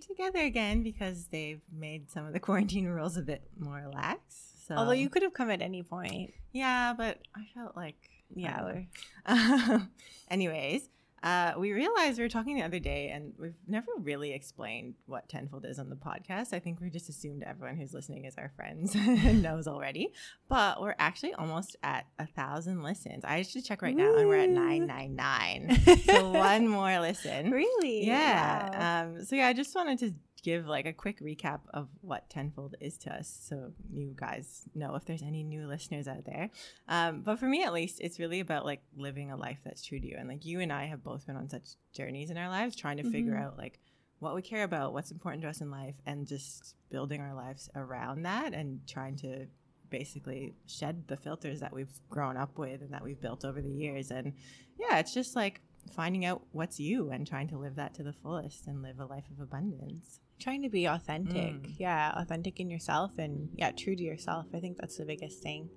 [0.00, 0.04] Hi.
[0.06, 3.22] And we are actually together again because they've made some of the quarantine rules a
[3.22, 4.54] bit more lax.
[4.66, 6.32] So Although you could have come at any point.
[6.52, 7.96] Yeah, but I felt like
[8.34, 8.60] Yeah.
[8.60, 8.88] I we're-
[9.26, 9.74] don't know.
[9.74, 9.90] Um,
[10.30, 10.88] anyways,
[11.22, 15.28] uh, we realized we were talking the other day, and we've never really explained what
[15.28, 16.52] Tenfold is on the podcast.
[16.52, 20.12] I think we just assumed everyone who's listening is our friends and knows already.
[20.48, 23.24] But we're actually almost at a thousand listens.
[23.24, 25.80] I should check right now, and we're at nine nine nine.
[26.08, 27.50] So one more listen.
[27.50, 28.08] Really?
[28.08, 28.14] Wow.
[28.14, 29.04] Yeah.
[29.06, 32.74] Um, so yeah, I just wanted to give like a quick recap of what Tenfold
[32.80, 36.50] is to us, so you guys know if there's any new listeners out there.
[36.88, 39.98] Um, but for me, at least, it's really about like living a life that's true
[40.00, 40.16] to you.
[40.18, 42.98] And like you and I have both been on such journeys in our lives, trying
[42.98, 43.42] to figure Mhm.
[43.44, 43.80] out like
[44.20, 47.68] what we care about, what's important to us in life, and just building our lives
[47.74, 49.46] around that and trying to
[49.90, 53.70] basically shed the filters that we've grown up with and that we've built over the
[53.70, 54.10] years.
[54.10, 54.34] And
[54.78, 55.60] yeah, it's just like
[55.92, 59.06] finding out what's you and trying to live that to the fullest and live a
[59.06, 60.20] life of abundance.
[60.40, 61.62] Trying to be authentic.
[61.62, 61.74] Mm.
[61.78, 62.12] Yeah.
[62.16, 64.46] Authentic in yourself and yeah, true to yourself.
[64.54, 65.68] I think that's the biggest thing.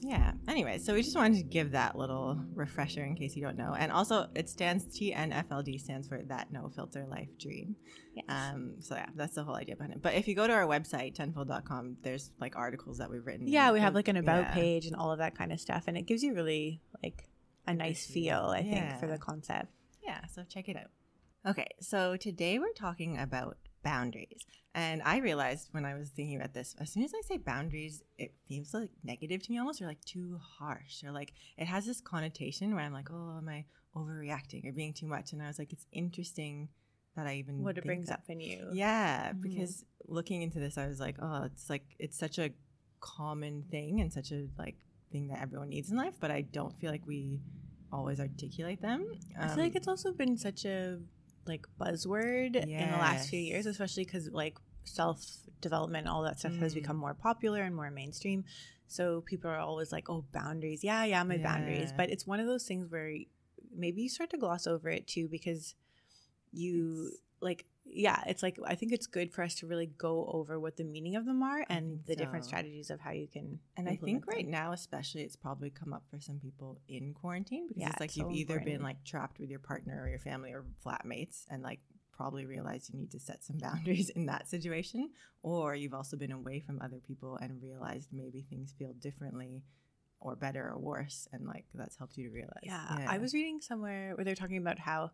[0.00, 0.32] Yeah.
[0.48, 3.74] Anyway, so we just wanted to give that little refresher in case you don't know.
[3.76, 7.76] And also, it stands TNFLD stands for that no filter life dream.
[8.14, 8.24] Yes.
[8.28, 10.02] Um, so yeah, that's the whole idea behind it.
[10.02, 13.48] But if you go to our website, tenfold.com, there's like articles that we've written.
[13.48, 14.54] yeah, we have like an about yeah.
[14.54, 15.84] page and all of that kind of stuff.
[15.86, 17.26] And it gives you really like
[17.66, 19.72] a nice feel, I think, for the concept.
[20.04, 20.90] Yeah, so check it out.
[21.46, 24.44] Okay, so today we're talking about boundaries.
[24.74, 28.02] And I realized when I was thinking about this, as soon as I say boundaries,
[28.18, 31.86] it feels like negative to me almost, or like too harsh, or like it has
[31.86, 35.32] this connotation where I'm like, oh, am I overreacting or being too much?
[35.32, 36.68] And I was like, it's interesting
[37.16, 38.20] that I even What it brings that.
[38.20, 38.68] up in you.
[38.72, 39.42] Yeah, Mhm.
[39.42, 42.50] because looking into this, I was like, oh, it's like it's such a
[43.00, 44.76] common thing and such a like
[45.12, 47.40] thing that everyone needs in life, but I don't feel like we
[47.92, 49.04] always articulate them.
[49.38, 50.98] I feel like Um, it's also been such a
[51.46, 55.24] like buzzword in the last few years, especially because like self
[55.60, 56.80] development, all that stuff has Mm.
[56.80, 58.44] become more popular and more mainstream.
[58.86, 62.46] So people are always like, "Oh, boundaries, yeah, yeah, my boundaries." But it's one of
[62.46, 63.10] those things where
[63.74, 65.74] maybe you start to gloss over it too because
[66.52, 70.28] you It's- like yeah it's like i think it's good for us to really go
[70.32, 73.58] over what the meaning of them are and the different strategies of how you can
[73.76, 77.66] And I think right now, especially, it's probably come up for some people in quarantine
[77.68, 80.08] because Yeah, it's like it's you've so either been like trapped with your partner or
[80.08, 81.80] your family or flatmates and like
[82.12, 85.10] probably realized you need to set some boundaries in that situation,
[85.42, 89.62] or you've also been away from other people and realized maybe things feel differently
[90.20, 91.28] or better or worse.
[91.32, 92.62] And like that's helped you to realize.
[92.62, 95.10] Yeah, I was reading somewhere where they're talking about how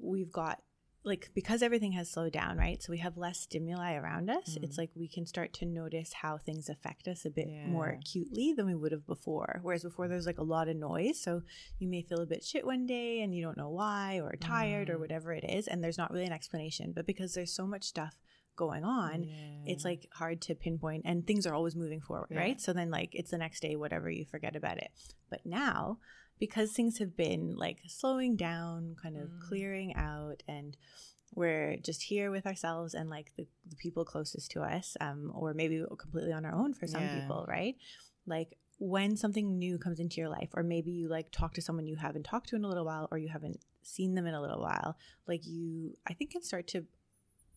[0.00, 0.62] we've got
[1.06, 2.82] like because everything has slowed down, right?
[2.82, 4.58] So we have less stimuli around us.
[4.58, 4.64] Mm.
[4.64, 8.52] It's like we can start to notice how things affect us a bit more acutely
[8.54, 9.60] than we would have before.
[9.62, 11.42] Whereas before there's like a lot of noise, so
[11.78, 14.90] you may feel a bit shit one day and you don't know why or tired
[14.90, 15.00] or Mm.
[15.00, 16.92] whatever it is, and there's not really an explanation.
[16.94, 18.16] But because there's so much stuff
[18.56, 19.24] going on,
[19.66, 22.38] it's like hard to pinpoint and things are always moving forward Yeah.
[22.38, 24.90] right so then like it's the next day whatever you forget about it
[25.28, 25.98] but now
[26.38, 29.40] because things have been like slowing down kind of Mm.
[29.48, 30.76] clearing out and
[31.34, 35.52] we're just here with ourselves and like the, the people closest to us um, or
[35.54, 37.20] maybe completely on our own for some Yeah.
[37.20, 37.76] people right
[38.26, 41.86] like when something new comes into your life or maybe you like talk to someone
[41.86, 44.40] you haven't talked to in a little while or you haven't seen them in a
[44.40, 44.96] little while
[45.26, 46.84] like you i think can start to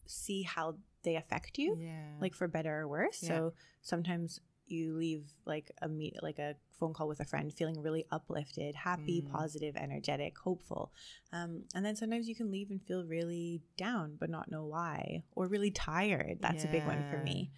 [0.05, 2.13] see how they affect you yeah.
[2.19, 3.21] like for better or worse.
[3.23, 3.29] Yeah.
[3.29, 4.39] So sometimes
[4.71, 8.75] you leave like a meet like a phone call with a friend feeling really uplifted,
[8.75, 9.31] happy, Mm.
[9.31, 10.93] positive, energetic, hopeful.
[11.31, 15.23] Um, and then sometimes you can leave and feel really down but not know why
[15.33, 16.37] or really tired.
[16.41, 17.51] That's a big one for me.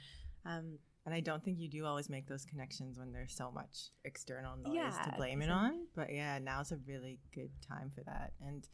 [0.45, 3.89] Um, And I don't think you do always make those connections when there's so much
[4.05, 5.87] external noise Yeah, to blame it on.
[5.95, 8.33] But yeah, now's a really good time for that.
[8.39, 8.67] And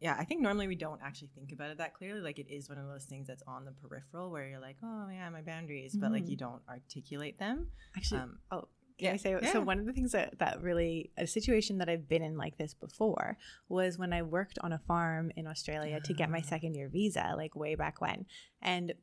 [0.00, 2.20] yeah, I think normally we don't actually think about it that clearly.
[2.20, 5.08] Like it is one of those things that's on the peripheral where you're like, oh
[5.10, 7.68] yeah, my boundaries, but like you don't articulate them.
[7.96, 8.68] actually, Um, oh,
[8.98, 9.52] Can yeah, I say yeah.
[9.52, 9.60] so?
[9.60, 12.74] One of the things that that really a situation that I've been in like this
[12.74, 13.36] before
[13.68, 16.48] was when I worked on a farm in Australia to get my Ah.
[16.48, 18.26] second year visa, like way back when.
[18.62, 18.94] And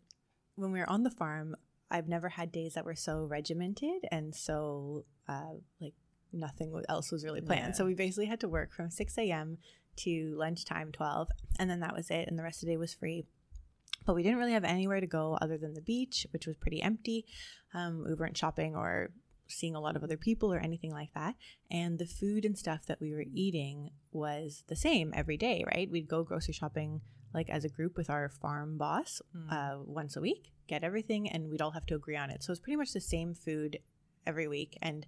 [0.56, 1.56] when we were on the farm,
[1.92, 5.94] I've never had days that were so regimented and so uh, like
[6.36, 7.76] nothing else was really planned.
[7.76, 9.58] So we basically had to work from six a.m.
[9.98, 11.30] to lunchtime twelve,
[11.60, 13.26] and then that was it, and the rest of the day was free.
[14.06, 16.82] But we didn't really have anywhere to go other than the beach, which was pretty
[16.82, 17.26] empty.
[17.74, 19.10] Um, we weren't shopping or
[19.48, 21.36] seeing a lot of other people or anything like that.
[21.72, 25.90] And the food and stuff that we were eating was the same every day, right?
[25.90, 27.02] We'd go grocery shopping
[27.34, 29.52] like as a group with our farm boss Mm.
[29.52, 32.44] uh, once a week, get everything, and we'd all have to agree on it.
[32.44, 33.78] So it's pretty much the same food
[34.26, 34.78] every week.
[34.82, 35.06] And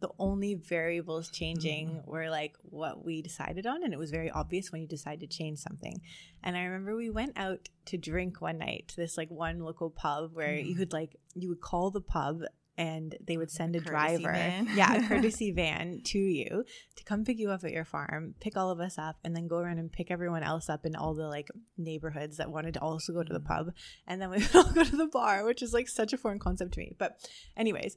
[0.00, 4.70] the only variables changing were like what we decided on and it was very obvious
[4.70, 6.00] when you decide to change something
[6.42, 9.88] and i remember we went out to drink one night to this like one local
[9.90, 10.78] pub where you Mm.
[10.80, 12.42] would like you would call the pub
[12.78, 14.68] and they would send a courtesy driver van?
[14.74, 16.62] yeah a courtesy van to you
[16.94, 19.48] to come pick you up at your farm pick all of us up and then
[19.48, 21.48] go around and pick everyone else up in all the like
[21.78, 23.46] neighborhoods that wanted to also go to the Mm.
[23.46, 23.72] pub
[24.06, 26.38] and then we would all go to the bar which is like such a foreign
[26.38, 27.18] concept to me but
[27.56, 27.96] anyways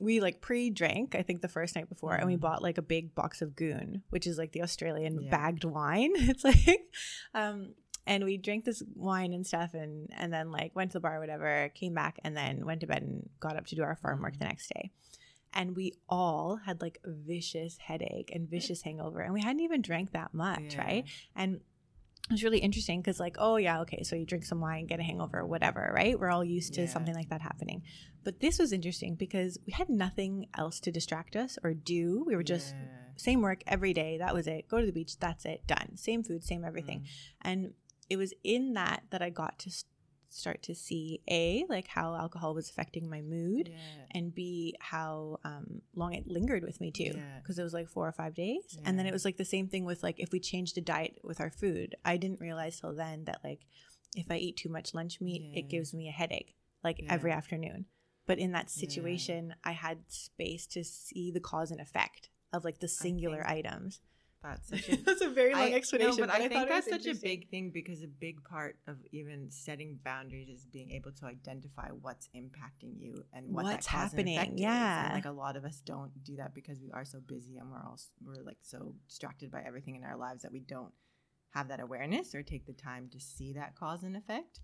[0.00, 2.40] we like pre-drank i think the first night before and we Mhm.
[2.40, 5.30] bought like a big box of goon which is like the australian Yeah.
[5.30, 6.80] bagged wine it's like
[7.34, 7.74] um
[8.06, 11.16] and we drank this wine and stuff and and then like went to the bar
[11.16, 13.94] or whatever came back and then went to bed and got up to do our
[13.96, 14.90] farm work the next day
[15.52, 20.12] and we all had like vicious headache and vicious hangover and we hadn't even drank
[20.12, 20.80] that much Yeah.
[20.80, 21.04] right
[21.36, 21.60] and
[22.30, 25.00] it was really interesting because like oh yeah okay so you drink some wine get
[25.00, 26.86] a hangover whatever right we're all used to Yeah.
[26.86, 27.82] something like that happening
[28.22, 32.36] but this was interesting because we had nothing else to distract us or do we
[32.36, 32.86] were just Yeah.
[33.16, 36.22] same work every day that was it go to the beach that's it done same
[36.22, 37.06] food same everything Mm.
[37.42, 37.74] and
[38.08, 39.70] it was in that that i got to
[40.32, 44.04] start to see a like how alcohol was affecting my mood Yeah.
[44.12, 47.38] and b how um, long it lingered with me too Yeah.
[47.42, 49.68] because it was like four or five days and then it was like the same
[49.68, 52.94] thing with like if we changed a diet with our food i didn't realize till
[52.94, 53.60] then that like
[54.14, 55.58] if i eat too much lunch meat Yeah.
[55.60, 56.54] it gives me a headache
[56.84, 57.12] like Yeah.
[57.12, 57.86] every afternoon
[58.26, 58.80] but in that Yeah.
[58.82, 64.00] situation i had space to see the cause and effect of like the singular items
[64.42, 66.88] That's such a that's a very long I- explanation No, but, I, thought think that's
[66.88, 71.12] such a big thing because a big part of even setting boundaries is being able
[71.12, 75.06] to identify what's impacting you and what What's that cause and happening, yeah.
[75.06, 77.70] And like a lot of us don't do that because we are so busy and
[77.70, 80.92] we're all we're like so distracted by everything in our lives that we don't
[81.50, 84.60] have that awareness or take the time to see that cause and effect.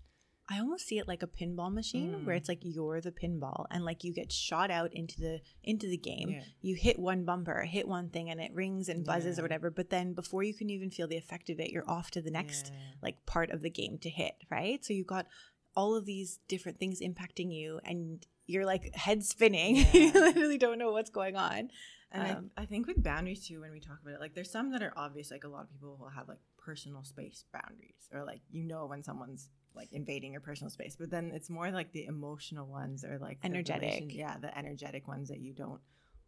[0.48, 2.38] I almost see it like a pinball machine where Mm.
[2.38, 5.96] it's like you're the pinball and like you get shot out into the into the
[5.96, 6.30] game.
[6.30, 6.42] Yeah.
[6.60, 9.90] You hit one bumper, hit one thing and it rings and buzzes or whatever, but
[9.90, 12.70] then before you can even feel the effect of it, you're off to the next
[12.72, 12.78] Yeah.
[13.02, 14.84] like part of the game to hit, right?
[14.84, 15.26] So you've got
[15.74, 19.76] all of these different things impacting you and you're like head spinning.
[19.92, 21.70] you literally don't know what's going on.
[22.12, 24.50] And Um, I, I think with boundaries too, when we talk about it, like there's
[24.52, 25.32] some that are obvious.
[25.32, 28.86] Like a lot of people will have like personal space boundaries, or like you know
[28.86, 30.96] when someone's like invading your personal space.
[30.98, 34.14] But then it's more like the emotional ones, or like Energetic.
[34.14, 35.80] yeah, the energetic ones that you don't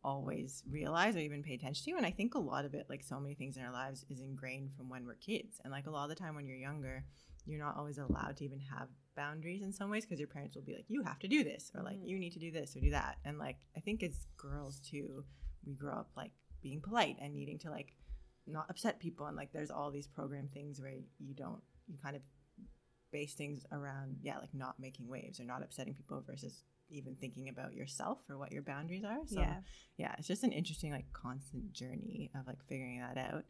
[0.05, 1.97] always realize or even pay attention to.
[1.97, 4.21] And I think a lot of it, like so many things in our lives, is
[4.21, 5.61] ingrained from when we're kids.
[5.65, 7.05] And like a lot of the time when you're younger,
[7.47, 10.63] you're not always allowed to even have boundaries in some ways because your parents will
[10.63, 12.07] be like, you have to do this, or like Mhm.
[12.07, 13.19] you need to do this or do that.
[13.25, 15.25] And like I think as girls too,
[15.67, 16.31] we grow up like
[16.63, 17.95] being polite and needing to like
[18.47, 22.17] not upset people and like there's all these program things where you don't you kind
[22.17, 22.23] of
[23.11, 27.49] base things around yeah like not making waves or not upsetting people versus even thinking
[27.49, 29.19] about yourself or what your boundaries are.
[29.27, 29.57] So yeah.
[29.97, 33.45] yeah it's just an interesting like constant journey of like figuring that out.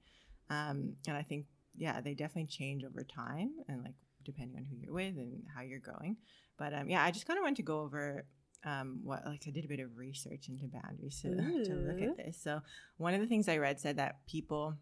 [0.51, 1.47] Um and i think
[1.77, 3.95] yeah they definitely change over time and like
[4.25, 6.17] depending on who you're with and how you're growing
[6.59, 8.25] but um yeah i just kind of wanted to go over
[8.65, 11.29] um what like i did a bit of research into boundaries to,
[11.65, 12.37] to look at this.
[12.43, 12.61] So
[12.97, 14.75] one of the things i read said that people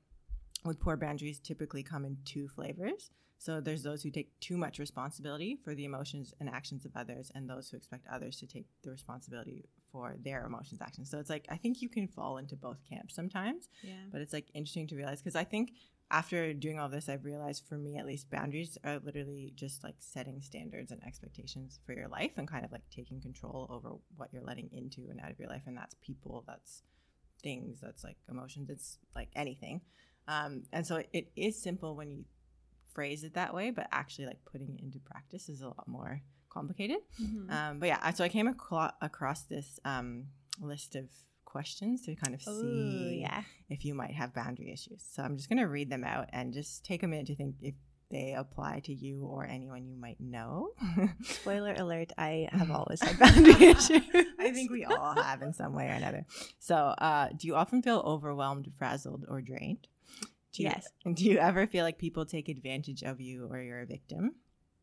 [0.65, 4.79] with poor boundaries typically come in two flavors so there's those who take too much
[4.79, 8.67] responsibility for the emotions and actions of others, and those who expect others to take
[8.83, 11.11] the responsibility for their emotions, actions.
[11.11, 13.95] So it's like I think you can fall into both camps sometimes, Yeah.
[14.11, 15.73] but it's like interesting to realize because I think
[16.11, 19.97] after doing all this, I've realized for me at least, boundaries are literally just like
[19.99, 24.29] setting standards and expectations for your life and kind of like taking control over what
[24.33, 26.83] you're letting into and out of your life, and that's people, that's
[27.43, 29.81] things, that's like emotions, it's like anything.
[30.29, 32.25] Um, and so it is simple when you
[32.97, 36.23] phrase it that way, but actually like putting it into practice is a lot more
[36.49, 36.97] complicated.
[37.23, 37.51] Mhm.
[37.53, 40.29] Um, but yeah, so I came across this um,
[40.61, 41.05] list of
[41.45, 43.43] questions to kind of Ooh, see yeah.
[43.69, 45.05] if you might have boundary issues.
[45.13, 47.57] So I'm just going to read them out and just take a minute to think
[47.61, 47.75] if
[48.11, 50.71] they apply to you or anyone you might know.
[51.23, 54.03] Spoiler alert, I have always had boundary issues.
[54.39, 56.25] I think we all have in some way or another.
[56.59, 59.89] So, uh, do you often feel overwhelmed, frazzled, or drained?
[60.57, 60.89] Do you, Yes.
[61.05, 64.35] And do you ever feel like people take advantage of you or you're a victim?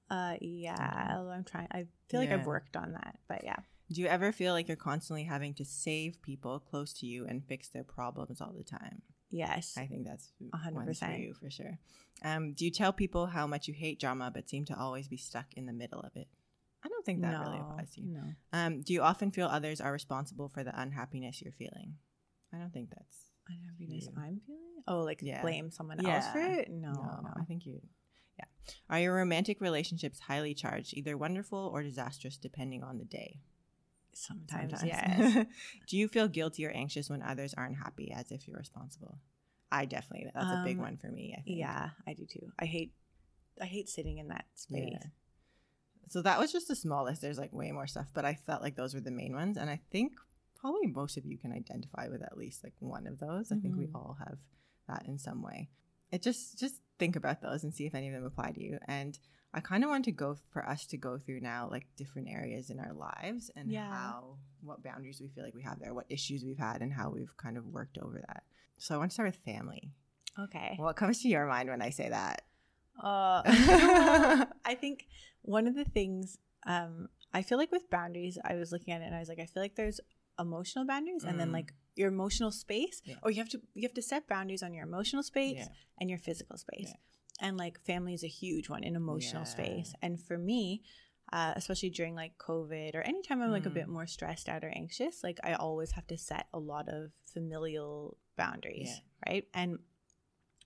[0.10, 1.16] Uh, yeah.
[1.18, 1.68] although I'm trying.
[1.72, 3.56] I feel like I've worked on that, but yeah.
[3.92, 7.44] Do you ever feel like you're constantly having to save people close to you and
[7.46, 9.02] fix their problems all the time?
[9.30, 9.76] Yes.
[9.78, 11.20] I think that's A hundred one for percent.
[11.20, 11.80] you for sure.
[12.24, 15.18] Um, do you tell people how much you hate drama but seem to always be
[15.18, 16.28] stuck in the middle of it?
[16.86, 18.14] I don't think that no, really applies to you.
[18.14, 18.24] No.
[18.52, 21.96] Um, do you often feel others are responsible for the unhappiness you're feeling?
[22.54, 24.12] I don't think that's Unhappiness You.
[24.18, 24.73] I'm feeling?
[24.88, 25.42] Oh, like Yeah.
[25.42, 26.70] blame someone else for it?
[26.70, 26.92] No.
[26.92, 27.34] no.
[27.40, 27.82] I think you.
[28.38, 28.46] Yeah.
[28.90, 33.40] Are your romantic relationships highly charged, either wonderful or disastrous, depending on the day?
[34.14, 34.84] Sometimes, Sometimes.
[35.36, 35.46] yes.
[35.88, 39.18] Do you feel guilty or anxious when others aren't happy as if you're responsible?
[39.72, 41.34] I definitely, that's a big Um, one for me.
[41.38, 41.58] I think.
[41.58, 42.52] yeah, I do too.
[42.60, 42.94] I hate,
[43.60, 44.90] I hate sitting in that space.
[44.92, 45.08] Yeah.
[46.10, 47.22] So that was just the smallest.
[47.22, 49.58] There's like way more stuff, but I felt like those were the main ones.
[49.58, 50.14] And I think
[50.60, 53.52] probably most of you can identify with at least like one of those.
[53.52, 53.96] I think we Mhm.
[53.96, 54.38] all have
[54.88, 55.70] that in some way.
[56.12, 58.78] It just just think about those and see if any of them apply to you.
[58.88, 59.18] And
[59.54, 62.70] I kind of want to go for us to go through now like different areas
[62.70, 63.90] in our lives and Yeah.
[63.90, 67.10] how what boundaries we feel like we have there, what issues we've had, and how
[67.10, 68.44] we've kind of worked over that.
[68.78, 69.92] So I want to start with family.
[70.40, 70.76] Okay.
[70.78, 72.44] What comes to your mind when I say that?
[73.02, 73.42] Uh,
[74.66, 75.06] I think
[75.42, 79.06] one of the things um, I feel like with boundaries, I was looking at it
[79.06, 80.00] and I was like, I feel like there's
[80.40, 81.54] emotional boundaries and then Mm.
[81.54, 83.16] like your emotional space, Yeah.
[83.24, 85.68] or you have to you have to set boundaries on your emotional space Yeah.
[86.00, 86.90] and your physical space.
[86.90, 86.96] Yeah.
[87.48, 89.94] And like family is a huge one in emotional space.
[90.02, 90.84] And for me,
[91.32, 93.74] uh, especially during like COVID or anytime I'm like a Mm.
[93.74, 97.12] bit more stressed out or anxious, like I always have to set a lot of
[97.26, 99.48] familial boundaries, right?
[99.54, 99.80] And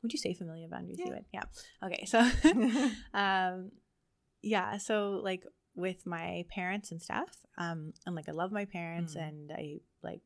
[0.01, 0.99] would you say familial boundaries?
[0.99, 1.13] You Yeah.
[1.15, 1.43] would, yeah.
[1.83, 2.19] Okay, so
[3.13, 3.71] um
[4.43, 5.43] yeah so like
[5.77, 9.27] with my parents and stuff um and like i love my parents Mm.
[9.27, 10.21] and i like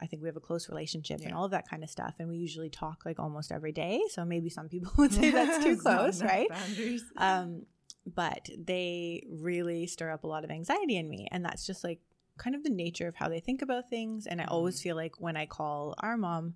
[0.00, 2.28] i think we have a close relationship and all of that kind of stuff and
[2.28, 5.76] we usually talk like almost every day so maybe some people would say that's too
[5.86, 7.04] close right Boundaries.
[7.16, 7.62] um
[8.04, 12.00] but they really stir up a lot of anxiety in me and that's just like
[12.36, 14.82] kind of the nature of how they think about things and i always Mm.
[14.82, 16.54] feel like when i call our mom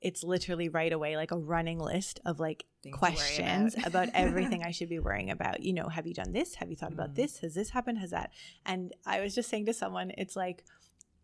[0.00, 3.86] it's literally right away like a running list of like Things questions about.
[3.86, 4.08] about.
[4.14, 5.62] everything I should be worrying about.
[5.62, 6.54] You know, have you done this?
[6.56, 7.16] Have you thought about Mm.
[7.16, 7.38] this?
[7.38, 7.98] Has this happened?
[7.98, 8.30] Has that?
[8.64, 10.64] And I was just saying to someone, it's like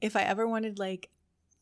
[0.00, 1.10] if I ever wanted like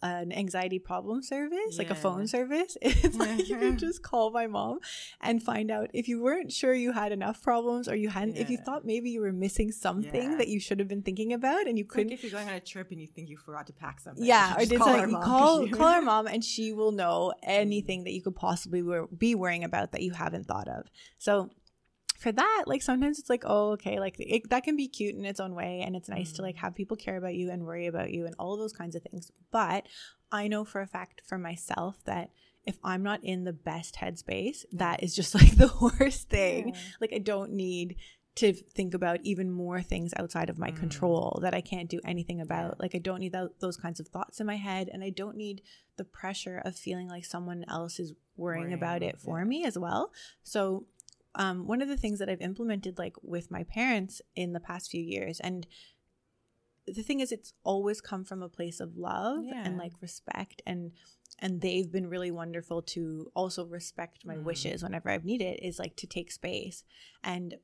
[0.02, 3.76] an anxiety problem service, like a phone service, it's like you can mm-hmm.
[3.76, 4.78] just call my mom
[5.21, 8.49] and find out if you weren't sure you had enough problems or you hadn't, if
[8.49, 10.37] you thought maybe you were missing something Yeah.
[10.38, 12.61] that you should have been thinking about and you couldn't if you're going on a
[12.61, 14.25] trip and you think you forgot to pack something.
[14.25, 15.00] yeah, or did just something.
[15.00, 17.38] our You mom, call 'cause you- call our mom, and she will know mm.
[17.42, 20.87] anything that you could possibly wor- be worrying about that you haven't thought of.
[21.19, 21.50] So
[22.21, 25.25] for that, like sometimes it's like, oh, okay, like it, that can be cute in
[25.25, 26.61] its own way, and it's nice to like Mm.
[26.61, 29.03] have people care about you and worry about you and all of those kinds of
[29.03, 29.33] things.
[29.50, 29.87] But
[30.31, 32.31] I know for a fact for myself that
[32.67, 36.75] if I'm not in the best headspace, that is just like the worst thing Yeah.
[37.00, 37.97] like i don't need
[38.37, 40.77] to think about even more things outside of my Mm.
[40.79, 44.07] control that i can't do anything about like i don't need tho- those kinds of
[44.09, 45.62] thoughts in my head and i don't need
[45.97, 49.45] the pressure of feeling like someone else is worrying, Worrying about about- it for yeah.
[49.45, 50.12] me as well
[50.45, 50.85] so
[51.37, 54.91] um, one of the things that i've implemented like with my parents in the past
[54.91, 55.67] few years and
[56.87, 59.63] the thing is it's always come from a place of love Yeah.
[59.65, 60.93] and like respect and
[61.39, 64.45] and they've been really wonderful to also respect my Mm.
[64.45, 66.85] wishes whenever I've needed is like to take space.
[67.25, 67.55] And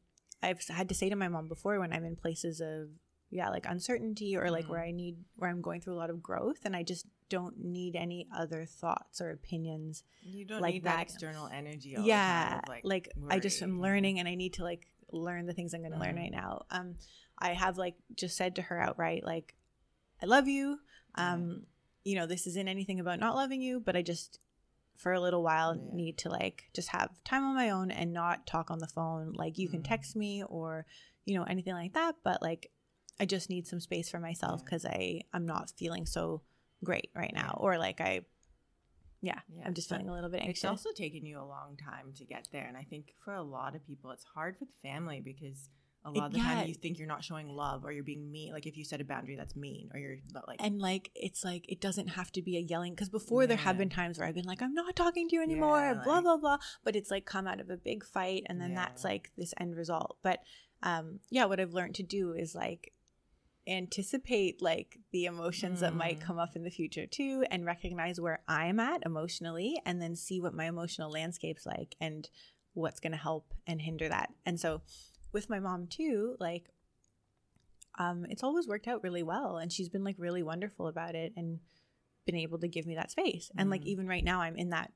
[0.42, 2.88] I've had to say to my mom before when I'm in places of
[3.28, 4.68] yeah, like uncertainty or like Mm.
[4.70, 7.58] where I need where I'm going through a lot of growth and I just don't
[7.58, 10.04] need any other thoughts or opinions.
[10.22, 11.02] You don't like need that, that.
[11.02, 11.94] external energy.
[11.98, 15.74] Yeah, like, like, I just am learning and I need to like learn the things
[15.74, 16.20] I'm going to learn Mhm.
[16.22, 16.66] right now.
[16.70, 16.96] Um
[17.38, 19.54] I have like just said to her outright like
[20.22, 20.78] I love you.
[21.18, 21.32] Yeah.
[21.34, 21.66] Um
[22.04, 24.38] you know, this isn't anything about not loving you, but I just
[24.96, 25.94] for a little while Yeah.
[25.94, 29.32] need to like just have time on my own and not talk on the phone.
[29.32, 29.88] Like you can Mm.
[29.88, 30.86] text me or
[31.24, 32.70] you know anything like that, but like
[33.18, 34.68] I just need some space for myself Yeah.
[34.70, 36.42] cuz I I'm not feeling so
[36.86, 38.22] great right now or like I
[39.22, 40.64] yeah, Yeah, I'm just feeling a little bit It's anxious.
[40.64, 43.74] also taken you a long time to get there, and I think for a lot
[43.74, 45.68] of people, it's hard with family because
[46.04, 46.54] a lot of the yeah.
[46.54, 48.52] time you think you're not showing love or you're being mean.
[48.52, 51.42] Like if you set a boundary, that's mean, or you're not like and like it's
[51.44, 54.28] like it doesn't have to be a yelling because before there have been times where
[54.28, 57.10] I've been like I'm not talking to you anymore Yeah, blah blah blah but it's
[57.10, 60.40] like come out of a big fight and then that's like this end result but
[60.84, 62.92] um yeah what I've learned to do is like
[63.68, 66.22] anticipate like the emotions that might Mm.
[66.22, 70.40] come up in the future too and recognize where I'm at emotionally and then see
[70.40, 72.28] what my emotional landscape's like and
[72.74, 74.82] what's going to help and hinder that and so
[75.32, 76.70] with my mom too like
[77.98, 81.32] um, it's always worked out really well and she's been like really wonderful about it
[81.36, 81.60] and
[82.26, 83.86] been able to give me that space and like Mm.
[83.86, 84.92] even right now i'm in that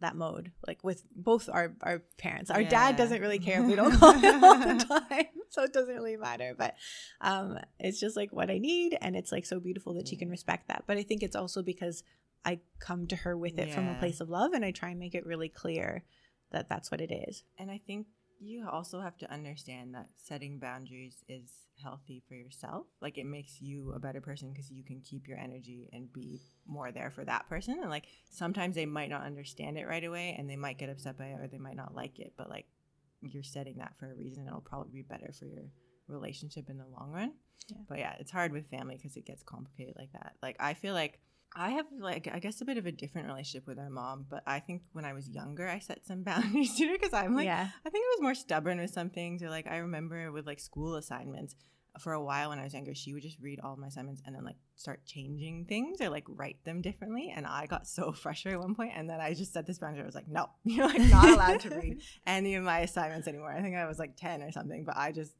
[0.00, 2.50] that mode like with both our our parents.
[2.50, 2.68] Our Yeah.
[2.68, 5.94] dad doesn't really care if we don't call him all the time so it doesn't
[5.94, 6.74] really matter but
[7.20, 10.28] um it's just like what i need and it's like so beautiful that she can
[10.28, 12.02] respect that but i think it's also because
[12.44, 15.00] i come to her with it from a place of love and i try and
[15.00, 16.04] make it really clear
[16.50, 17.44] that that's what it is.
[17.58, 18.06] And I think
[18.40, 21.50] you also have to understand that setting boundaries is
[21.82, 22.86] healthy for yourself.
[23.00, 26.40] Like it makes you a better person because you can keep your energy and be
[26.66, 27.78] more there for that person.
[27.80, 31.18] And like sometimes they might not understand it right away and they might get upset
[31.18, 32.66] by it or they might not like it, but like
[33.20, 34.46] you're setting that for a reason.
[34.46, 35.64] It'll probably be better for your
[36.06, 37.32] relationship in the long run.
[37.68, 37.76] Yeah.
[37.88, 40.34] But yeah, it's hard with family because it gets complicated like that.
[40.42, 41.20] Like I feel like
[41.56, 44.42] I have like I guess a bit of a different relationship with our mom, but
[44.46, 47.46] I think when I was younger, I set some boundaries to her because I'm like
[47.46, 47.68] yeah.
[47.84, 50.60] I think I was more stubborn with some things, or like I remember with like
[50.60, 51.54] school assignments.
[52.00, 54.32] For a while when I was younger, she would just read all my assignments and
[54.32, 57.32] then like start changing things or like write them differently.
[57.34, 60.02] And I got so frustrated at one point, and then I just set this boundary.
[60.02, 63.50] I was like, no, you're like not allowed to read any of my assignments anymore.
[63.52, 65.32] I think I was like ten or something, but I just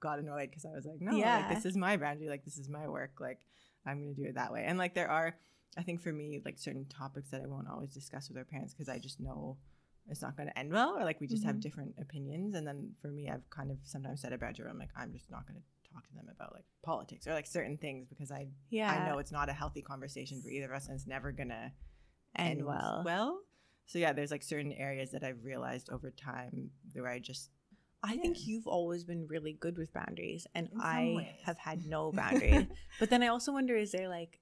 [0.00, 1.38] got annoyed because I was like, no, Yeah.
[1.48, 3.40] like this is my boundary, like this is my work, like
[3.86, 4.64] I'm gonna do it that way.
[4.66, 5.36] And like there are,
[5.76, 8.74] I think for me, like certain topics that I won't always discuss with our parents
[8.74, 9.56] because I just know
[10.10, 11.60] it's not going to end well, or like we just have Mhm.
[11.62, 12.54] different opinions.
[12.54, 14.64] And then for me, I've kind of sometimes said a boundary.
[14.64, 17.34] Where I'm like, I'm just not going to talk to them about like politics or
[17.34, 18.90] like certain things because I Yeah.
[18.90, 21.72] I know it's not a healthy conversation for either of us, and it's never gonna
[22.36, 23.02] end well.
[23.04, 23.40] Well,
[23.86, 27.50] so yeah, there's like certain areas that I've realized over time where I just
[28.02, 31.26] I think you've always been really good with boundaries, and I ways.
[31.44, 32.66] have had no boundary.
[33.00, 34.40] but then I also wonder: is there like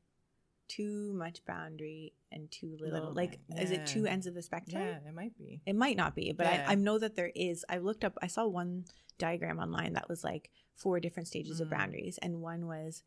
[0.69, 2.95] too much boundary and too little?
[2.99, 4.83] Little like, bit, is it two ends of the spectrum?
[4.83, 5.61] yeah, it might be.
[5.67, 6.65] It might not be, but Yeah.
[6.69, 7.65] I, I know that there is.
[7.69, 8.17] I looked up.
[8.23, 8.85] I saw one
[9.19, 11.73] diagram online that was like four different stages of Mm.
[11.73, 13.03] boundaries, and one was,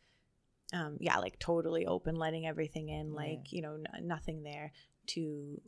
[0.74, 3.16] um, yeah, like totally open, letting everything in, Yeah.
[3.16, 4.72] like you know, n- nothing there.
[5.08, 5.60] To,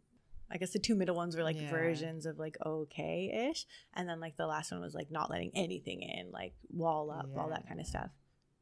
[0.51, 1.69] I guess the two middle ones were like Yeah.
[1.71, 5.51] versions of like okay ish, and then like the last one was like not letting
[5.55, 8.09] anything in, like wall up, all that kind of stuff.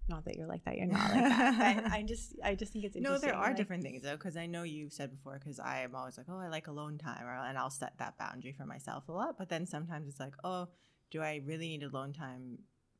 [0.09, 0.75] Not that you're like that.
[0.77, 1.83] You're not like that.
[1.83, 4.35] but I just, I just think it's No, there are like- different things though, because
[4.35, 5.39] I know you've said before.
[5.39, 8.17] Because I am always like, oh, I like alone time, or, and I'll set that
[8.17, 9.37] boundary for myself a lot.
[9.37, 10.67] But then sometimes it's like, oh,
[11.09, 12.59] do I really need alone time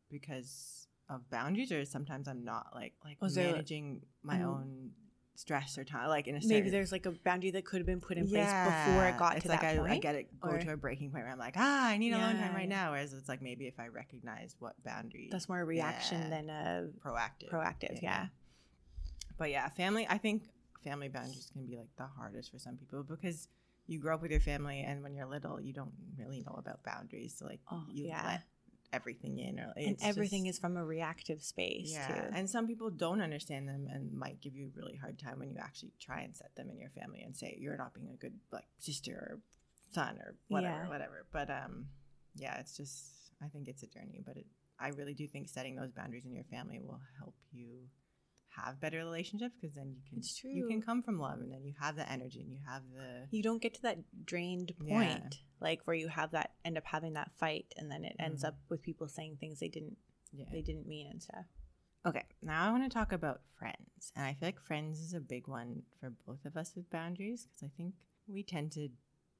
[0.09, 4.45] because of boundaries, or sometimes I'm not like like managing my Mm.
[4.47, 4.89] own
[5.35, 7.99] stress or time, like in a Maybe there's like a boundary that could have been
[8.01, 9.91] put in place before it got it's to like that I, point.
[9.91, 12.13] I get it go or- to a breaking point where I'm like, ah, I need
[12.13, 12.83] alone time right yeah.
[12.85, 12.91] now.
[12.91, 16.29] Whereas it's like maybe if I recognize what boundary That's more a reaction Yeah.
[16.29, 17.49] than a proactive.
[17.51, 18.01] proactive.
[18.01, 18.27] Yeah.
[19.37, 20.05] But yeah, family.
[20.09, 20.43] I think
[20.83, 23.47] family boundaries can be like the hardest for some people because
[23.87, 26.83] you grow up with your family, and when you're little, you don't really know about
[26.83, 27.35] boundaries.
[27.37, 28.21] So like, Oh, you yeah.
[28.25, 28.41] let
[28.93, 32.07] everything in, or And everything just- is from a reactive space yeah.
[32.07, 32.29] too.
[32.33, 35.49] And some people don't understand them and might give you a really hard time when
[35.49, 38.17] you actually try and set them in your family and say you're not being a
[38.17, 39.39] good like sister or
[39.91, 40.89] son or whatever, Yeah.
[40.89, 41.25] whatever.
[41.31, 41.87] But um,
[42.35, 43.05] yeah, it's just
[43.41, 44.45] I think it's a journey, but it,
[44.79, 47.67] I really do think setting those boundaries in your family will help you
[48.55, 51.63] have better relationships because then you can It's you can come from love and then
[51.65, 54.89] you have the energy and you have the you don't get to that drained point
[54.89, 55.29] Yeah.
[55.59, 58.49] like where you have that end up having that fight and then it ends Mhm.
[58.49, 59.97] up with people saying things they didn't
[60.31, 60.45] yeah.
[60.51, 61.45] they didn't mean and stuff.
[62.05, 64.11] Okay, now I want to talk about friends.
[64.15, 67.45] And I feel like friends is a big one for both of us with boundaries
[67.47, 67.93] because I think
[68.27, 68.89] we tend to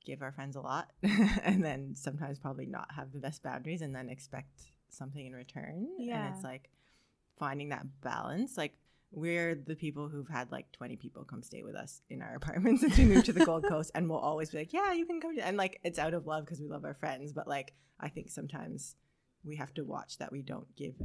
[0.06, 0.91] give our friends a lot
[1.43, 5.89] and then sometimes probably not have the best boundaries and then expect something in return.
[5.97, 6.26] Yeah.
[6.28, 6.69] And it's like
[7.38, 8.58] finding that balance.
[8.58, 8.76] Like,
[9.15, 12.80] we're the people who've had like 20 people come stay with us in our apartment
[12.80, 13.91] since we moved to the Gold Coast.
[13.95, 15.36] And we'll always be like, yeah, you can come.
[15.41, 17.32] And like, it's out of love because we love our friends.
[17.32, 18.95] But like, I think sometimes
[19.45, 20.95] we have to watch that we don't give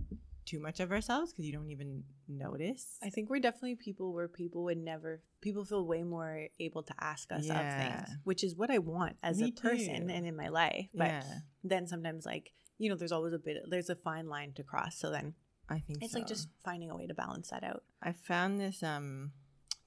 [0.46, 2.96] too much of ourselves because you don't even notice.
[3.02, 6.94] I think we're definitely people where people would never people feel way more able to
[7.00, 7.60] ask us Yeah.
[7.60, 10.12] of things, which is what I want as Me a person too.
[10.14, 10.88] and in my life.
[10.94, 11.22] But yeah,
[11.62, 14.96] then sometimes like, you know, there's always a bit there's a fine line to cross.
[14.98, 15.34] So then
[15.68, 16.18] I think it's so.
[16.18, 17.82] like just finding a way to balance that out.
[18.02, 19.32] I found this um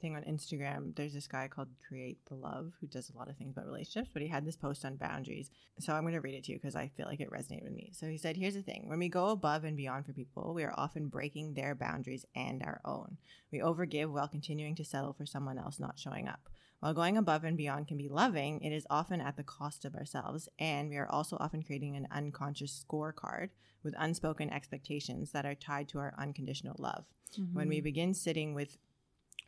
[0.01, 0.95] thing on Instagram.
[0.95, 4.09] There's this guy called Create the Love who does a lot of things about relationships,
[4.11, 5.51] but he had this post on boundaries.
[5.79, 7.73] So I'm going to read it to you because I feel like it resonated with
[7.73, 7.91] me.
[7.93, 10.63] So he said, Here's the thing when we go above and beyond for people, we
[10.63, 13.17] are often breaking their boundaries and our own.
[13.51, 16.49] We overgive while continuing to settle for someone else not showing up.
[16.81, 19.95] While going above and beyond can be loving, it is often at the cost of
[19.95, 23.49] ourselves, and we are also often creating an unconscious scorecard
[23.83, 27.05] with unspoken expectations that are tied to our unconditional love.
[27.53, 27.83] When we mm-hmm.
[27.83, 28.79] begin sitting with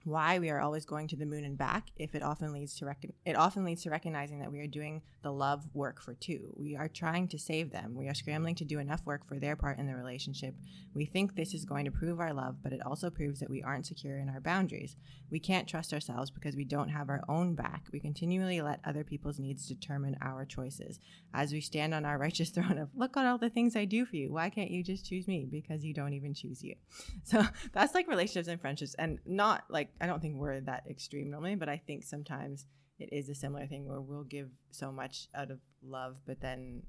[0.04, 2.86] why we are always going to the moon and back if it often leads to
[2.86, 6.54] rec- it often leads to recognizing that we are doing the love work for two.
[6.58, 7.96] We are trying to save them.
[7.96, 10.56] We are scrambling to do enough work for their part in the relationship.
[10.94, 13.64] We think this is going to prove our love but it also proves that we
[13.64, 14.96] aren't secure in our boundaries.
[15.32, 17.88] We can't trust ourselves because we don't have our own back.
[17.92, 21.00] We continually let other people's needs determine our choices.
[21.34, 24.06] As we stand on our righteous throne of look at all the things i do
[24.06, 24.32] for you.
[24.32, 25.48] Why can't you just choose me?
[25.50, 26.76] Because you don't even choose you.
[27.26, 31.30] So that's like relationships and friendships and not like i don't think we're that extreme
[31.30, 32.66] normally but i think sometimes
[33.00, 36.84] it is a similar thing where we'll give so much out of love but then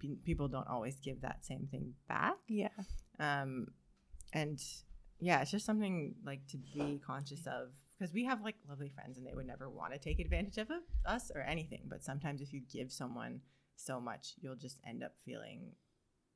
[0.00, 2.68] pe- people don't always give that same thing back Yeah.
[3.18, 3.68] um
[4.32, 4.62] and
[5.20, 9.18] yeah it's just something like to be conscious of because we have like lovely friends
[9.18, 10.68] and they would never want to take advantage of
[11.06, 13.40] us or anything but sometimes if you give someone
[13.76, 15.72] so much you'll just end up feeling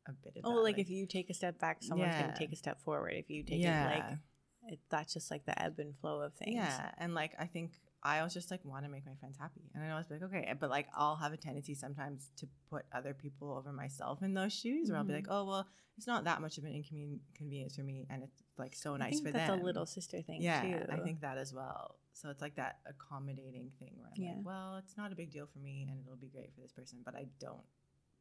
[0.08, 2.20] a bit of Oh, that, like, if you take a step back, someone's Yeah.
[2.26, 3.14] gonna take a step forward.
[3.14, 3.88] If you take yeah.
[3.90, 4.18] it like
[4.66, 6.54] it, that's just like the ebb and flow of things.
[6.54, 9.70] Yeah, and like I think I always just like want to make my friends happy,
[9.74, 12.84] and I always be like, okay, but like I'll have a tendency sometimes to put
[12.92, 16.24] other people over myself in those shoes, where I'll be like, oh well, it's not
[16.24, 19.50] that much of an inconvenience for me, and it's like so nice think for that's
[19.50, 19.60] them.
[19.60, 20.84] a little sister thing yeah, too.
[20.90, 21.96] I think that as well.
[22.12, 24.30] So it's like that accommodating thing where I'm Yeah.
[24.36, 26.72] like, well, it's not a big deal for me, and it'll be great for this
[26.72, 27.64] person, but I don't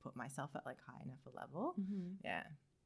[0.01, 1.75] put myself at like high enough a level.
[1.79, 2.15] Mhm.
[2.23, 2.43] Yeah,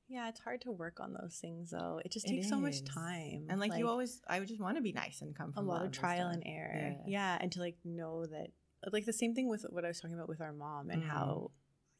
[0.10, 2.02] Yeah, it's hard to work on those things though.
[2.04, 3.46] It just It takes so much time.
[3.50, 5.86] and like, you always, I would just want to be nice and come a lot
[5.86, 6.96] of trial and error.
[7.06, 7.08] Yeah.
[7.08, 7.38] Yeah.
[7.40, 8.48] and to like know that
[8.92, 11.08] like the same thing with what I was talking about with our mom and Mm.
[11.10, 11.52] how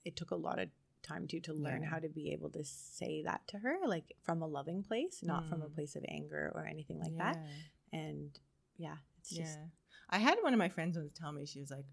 [0.06, 0.70] it took a lot of
[1.04, 1.90] time to to learn Yeah.
[1.90, 5.48] how to be able to say that to her like from a loving place, not
[5.48, 5.76] from a Mm.
[5.76, 7.38] place of anger or anything like that.
[7.38, 8.00] Yeah.
[8.02, 8.40] And
[8.78, 9.68] yeah, it's just yeah.
[10.10, 11.86] I had one of my friends once tell me, she was like,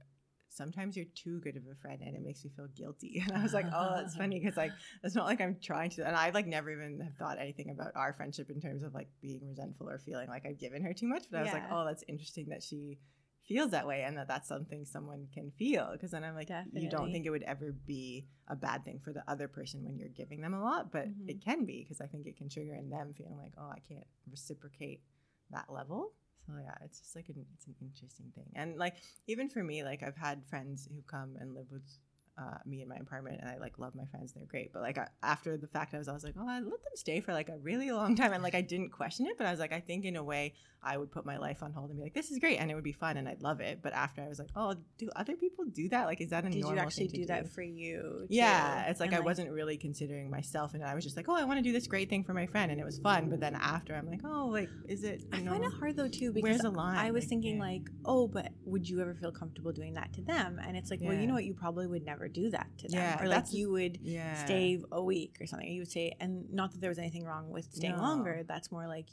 [0.57, 3.23] sometimes you're too good of a friend and it makes me feel guilty.
[3.27, 6.07] And I was like, oh, that's funny because like, it's not like I'm trying to.
[6.07, 9.09] And I like never even have thought anything about our friendship in terms of like
[9.21, 11.25] being resentful or feeling like I've given her too much.
[11.31, 12.99] But I was like, oh, that's interesting that she
[13.47, 15.90] feels that way and that that's something someone can feel.
[15.92, 19.12] Because then I'm like, you don't think it would ever be a bad thing for
[19.12, 21.29] the other person when you're giving them a lot, but Mhm.
[21.29, 23.79] it can be because I think it can trigger in them feeling like, oh, I
[23.88, 25.01] can't reciprocate
[25.51, 26.12] that level.
[26.46, 28.46] So yeah, it's just like an it's an interesting thing.
[28.54, 31.82] And like even for me, like I've had friends who come and live with
[32.38, 34.72] uh, me in my apartment, and I like love my friends; they're great.
[34.72, 37.20] But like I, after the fact, I was, always like, oh, I let them stay
[37.20, 39.61] for like a really long time, and like I didn't question it, but I was
[39.61, 42.03] like, I think in a way, I would put my life on hold and be
[42.03, 43.81] like, this is great, and it would be fun, and I'd love it.
[43.83, 46.05] But after I was like, oh, do other people do that?
[46.07, 48.27] Like, is that a did normal you actually thing to do that for you?
[48.29, 51.35] yeah, it's like And, I wasn't really considering myself, and I was just like, oh,
[51.35, 53.31] I want to do this great thing for my friend, and it was fun.
[53.31, 55.25] But then after, I'm like, oh, like, is it?
[55.33, 56.96] I you find it hard though too because Where's the line?
[56.99, 57.62] I was Like, thinking yeah.
[57.62, 60.61] like, oh, but would you ever feel comfortable doing that to them?
[60.64, 61.44] And it's like, well, you know what?
[61.44, 64.80] You probably would never do that to them, Yeah, or like you would yeah, stay
[64.92, 65.68] a week or something.
[65.68, 68.02] You would say, and not that there was anything wrong with staying No.
[68.02, 68.42] longer.
[68.46, 69.06] That's more like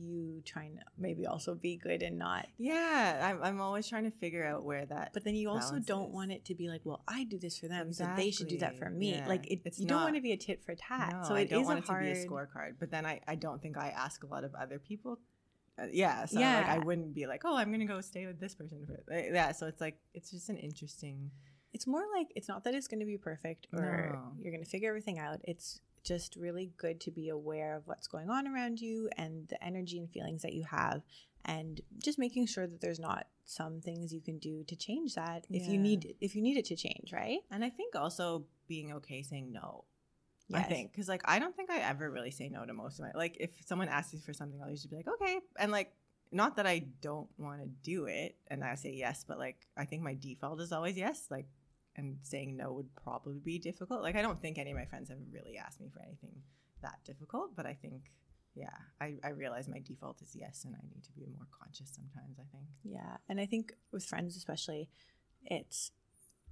[0.00, 2.46] you trying to maybe also be good and not.
[2.56, 5.10] Yeah, I'm, I'm always trying to figure out where that.
[5.12, 7.58] But then you also don't is- want it to be like, well, I do this
[7.58, 9.14] for them, so they should do that for me.
[9.16, 9.26] Yeah.
[9.26, 11.14] Like it, It's you don't want to be a tit for tat.
[11.20, 12.04] no, so I don't is want a it hard.
[12.06, 12.74] to be a scorecard.
[12.78, 15.18] But then I, I don't think I ask a lot of other people.
[15.80, 18.54] Uh, yeah, so like I wouldn't be like, oh, I'm gonna go stay with this
[18.54, 19.52] person for uh, yeah.
[19.52, 21.30] So it's like it's just an interesting.
[21.72, 24.32] It's more like it's not that it's going to be perfect or No.
[24.40, 25.40] you're going to figure everything out.
[25.44, 29.62] It's just really good to be aware of what's going on around you and the
[29.62, 31.02] energy and feelings that you have
[31.44, 35.46] and just making sure that there's not some things you can do to change that
[35.50, 37.38] if you need if you need it to change, right?
[37.50, 39.84] And I think also being okay saying no.
[40.52, 43.04] I think because like I don't think I ever really say no to most of
[43.04, 45.92] my like if someone asks me for something I'll usually be like okay and like
[46.32, 49.84] not that I don't want to do it and I say yes but like I
[49.84, 51.46] think my default is always yes like
[51.98, 55.10] and saying no would probably be difficult like I don't think any of my friends
[55.10, 56.32] have really asked me for anything
[56.80, 58.10] that difficult but I think
[58.54, 61.90] yeah I, I realize my default is yes and I need to be more conscious
[61.94, 63.16] sometimes I think Yeah.
[63.28, 64.88] And I think with friends, especially,
[65.44, 65.92] it's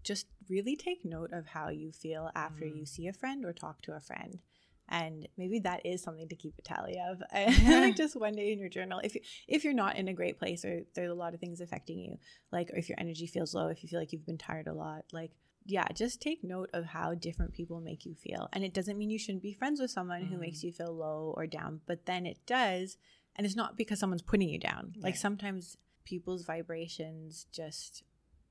[0.05, 2.77] just really take note of how you feel after Mm.
[2.79, 4.39] you see a friend or talk to a friend.
[4.89, 7.23] And maybe that is something to keep a tally of.
[7.69, 10.39] Like just one day in your journal, if you, if you're not in a great
[10.39, 12.19] place or there's a lot of things affecting you,
[12.53, 15.05] like if your energy feels low, if you feel like you've been tired a lot,
[15.13, 15.33] like
[15.69, 18.49] yeah, just take note of how different people make you feel.
[18.53, 20.41] And it doesn't mean you shouldn't be friends with someone who Mm.
[20.41, 22.97] makes you feel low or down, but then it does.
[23.35, 24.95] And it's not because someone's putting you down.
[25.01, 28.05] Like sometimes people's vibrations just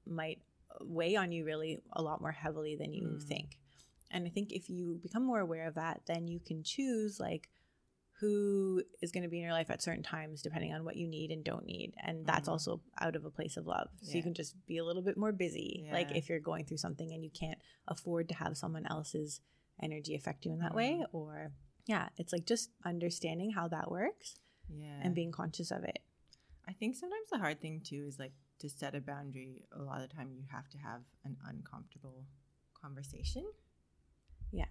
[0.06, 0.40] might
[0.82, 3.24] weigh on you really a lot more heavily than you Mm.
[3.24, 3.58] think.
[4.16, 7.50] And I think if you become more aware of that, then you can choose like
[8.22, 11.06] who is going to be in your life at certain times depending on what you
[11.06, 11.94] need and don't need.
[12.02, 12.52] And that's Mhm.
[12.54, 13.90] also out of a place of love.
[14.02, 15.86] So you can just be a little bit more busy.
[15.92, 19.42] Like if you're going through something and you can't afford to have someone else's
[19.82, 21.14] energy affect you in that way Mhm.
[21.14, 21.52] or
[21.86, 26.00] yeah, it's like just understanding how that works yeah and being conscious of it.
[26.66, 29.68] I think sometimes the hard thing too is like to set a boundary.
[29.74, 32.26] A lot of the time, you have to have an uncomfortable
[32.74, 33.46] conversation.
[34.56, 34.66] Yeah.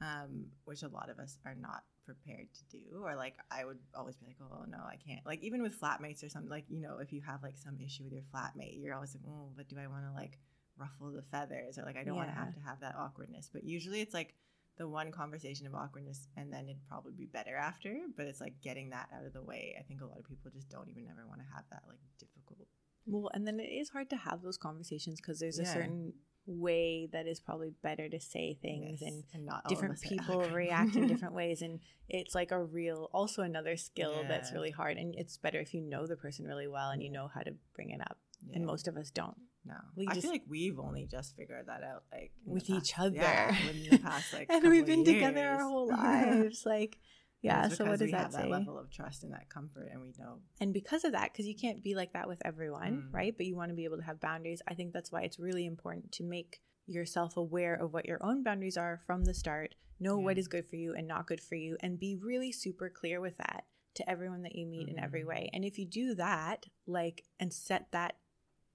[0.00, 3.02] Um, which a lot of us are not prepared to do.
[3.02, 5.24] Or like, I would always be like, oh no, I can't.
[5.24, 8.04] Like, even with flatmates or something, like, you know, if you have like some issue
[8.04, 10.38] with your flatmate, you're always like, oh, but do I want to like
[10.78, 11.78] ruffle the feathers?
[11.78, 13.50] Or like, I don't want to have to have that awkwardness.
[13.52, 14.34] But usually it's like,
[14.78, 18.60] the one conversation of awkwardness and then it'd probably be better after but it's like
[18.60, 21.04] getting that out of the way i think a lot of people just don't even
[21.10, 22.68] ever want to have that like difficult
[23.06, 26.12] Well, and then it is hard to have those conversations because there's a certain
[26.46, 30.54] way that is probably better to say things Yes, and not different people eloquent.
[30.54, 34.96] react in different ways and it's like a real also another skill that's really hard
[34.96, 37.52] and it's better if you know the person really well and you know how to
[37.74, 38.16] bring it up
[38.48, 38.56] Yeah.
[38.56, 41.66] and most of us don't No, We I just- feel like we've only just figured
[41.66, 43.16] that out, like with past- each other.
[43.16, 46.64] Yeah, within the past like, and we've been together our whole lives.
[46.64, 46.98] like,
[47.42, 47.68] yeah.
[47.68, 48.38] So what does we that have say?
[48.42, 50.40] that level of trust and that comfort, and we know.
[50.60, 53.14] and because of that because you can't be like that with everyone Mm.
[53.14, 55.38] right but you want to be able to have boundaries i think that's why it's
[55.38, 59.74] really important to make yourself aware of what your own boundaries are from the start
[60.00, 60.40] know what Yeah.
[60.40, 63.36] is good for you and not good for you and be really super clear with
[63.38, 65.26] that to everyone that you meet in every Mhm.
[65.28, 68.16] way and if you do that like and set that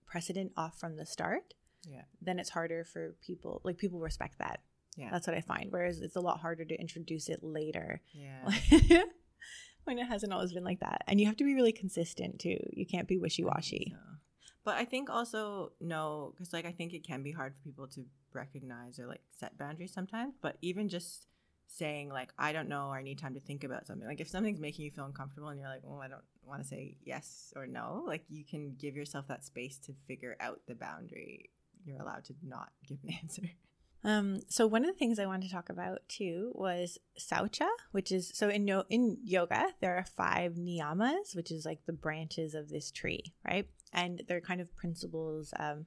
[0.05, 1.53] precedent off from the start
[1.87, 2.03] Yeah.
[2.21, 4.61] then it's harder for people like people respect that
[4.97, 5.09] Yeah.
[5.11, 8.49] that's what i find whereas it's a lot harder to introduce it later Yeah.
[9.85, 11.01] when it hasn't always been like that.
[11.07, 12.57] And you have to be really consistent too.
[12.71, 13.93] You can't be wishy washy.
[13.95, 13.97] so.
[14.63, 17.87] But I think also no, because like I think it can be hard for people
[17.87, 20.35] to recognize or like set boundaries sometimes.
[20.39, 21.25] But even just
[21.65, 24.07] saying like I don't know or I need time to think about something.
[24.07, 26.67] Like if something's making you feel uncomfortable and you're like, oh, I don't want to
[26.67, 28.03] say yes or no.
[28.05, 31.49] Like you can give yourself that space to figure out the boundary.
[31.85, 33.49] You're allowed to not give an answer.
[34.03, 38.11] Um, so one of the things I wanted to talk about too was saucha, which
[38.11, 42.55] is so in no in yoga there are five niyamas, which is like the branches
[42.55, 43.67] of this tree, right?
[43.93, 45.85] And they're kind of principles um,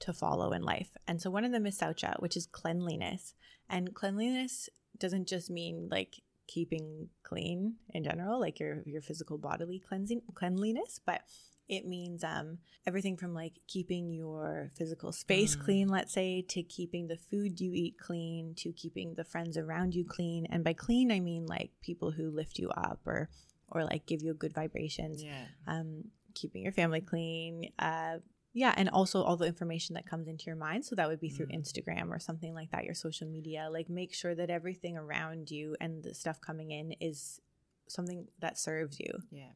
[0.00, 0.96] to follow in life.
[1.06, 3.34] And so one of them is saucha, which is cleanliness.
[3.68, 9.78] And cleanliness doesn't just mean like keeping clean in general, like your your physical bodily
[9.78, 11.22] cleansing cleanliness, but
[11.68, 15.60] it means um, everything from like keeping your physical space Mm.
[15.64, 19.94] clean, let's say, to keeping the food you eat clean, to keeping the friends around
[19.94, 20.46] you clean.
[20.46, 23.28] And by clean, I mean like people who lift you up or
[23.68, 25.22] or like give you good vibrations.
[25.24, 25.46] Yeah.
[25.66, 27.72] Um, keeping your family clean.
[27.78, 28.18] Uh,
[28.52, 30.84] yeah, and also all the information that comes into your mind.
[30.84, 31.60] So that would be through Mm.
[31.60, 33.68] Instagram or something like that, your social media.
[33.72, 37.40] Like make sure that everything around you and the stuff coming in is
[37.88, 39.22] something that serves you.
[39.32, 39.52] Yeah.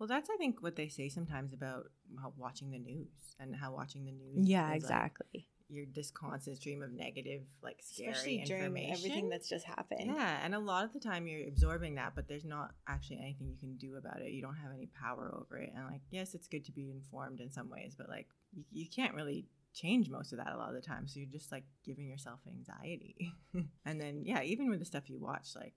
[0.00, 3.74] Well, that's I think what they say sometimes about how watching the news and how
[3.74, 4.48] watching the news.
[4.48, 5.46] Yeah, is, like, exactly.
[5.68, 8.92] you're this constant stream of negative, like scary Especially information.
[8.96, 10.06] everything that's just happened.
[10.06, 13.48] yeah, and a lot of the time you're absorbing that, but there's not actually anything
[13.50, 14.32] you can do about it.
[14.32, 15.70] You don't have any power over it.
[15.76, 18.86] And like, yes, it's good to be informed in some ways, but like, you, you
[18.88, 21.08] can't really change most of that a lot of the time.
[21.08, 23.34] So you're just like giving yourself anxiety.
[23.84, 25.74] and then yeah, even with the stuff you watch, like.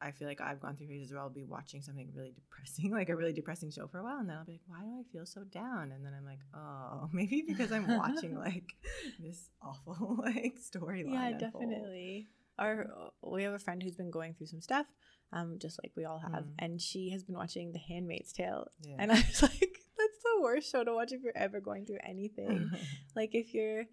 [0.00, 3.08] I feel like I've gone through phases where I'll be watching something really depressing, like
[3.08, 5.02] a really depressing show for a while, and then I'll be like, "Why do I
[5.12, 8.74] feel so down?" And then I'm like, "Oh, maybe because I'm watching like
[9.18, 12.26] this awful like storyline." Yeah, unfold." definitely.
[12.58, 12.86] Our
[13.22, 14.86] we have a friend who's been going through some stuff,
[15.32, 16.52] um, just like we all have, Mm.
[16.58, 18.96] and she has been watching The Handmaid's Tale, Yeah.
[18.98, 19.60] and I was like,
[19.98, 22.70] that's the worst show to watch if you're ever going through anything.
[23.14, 23.84] like if you're,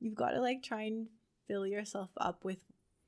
[0.00, 1.08] you've got to like try and
[1.46, 2.58] fill yourself up with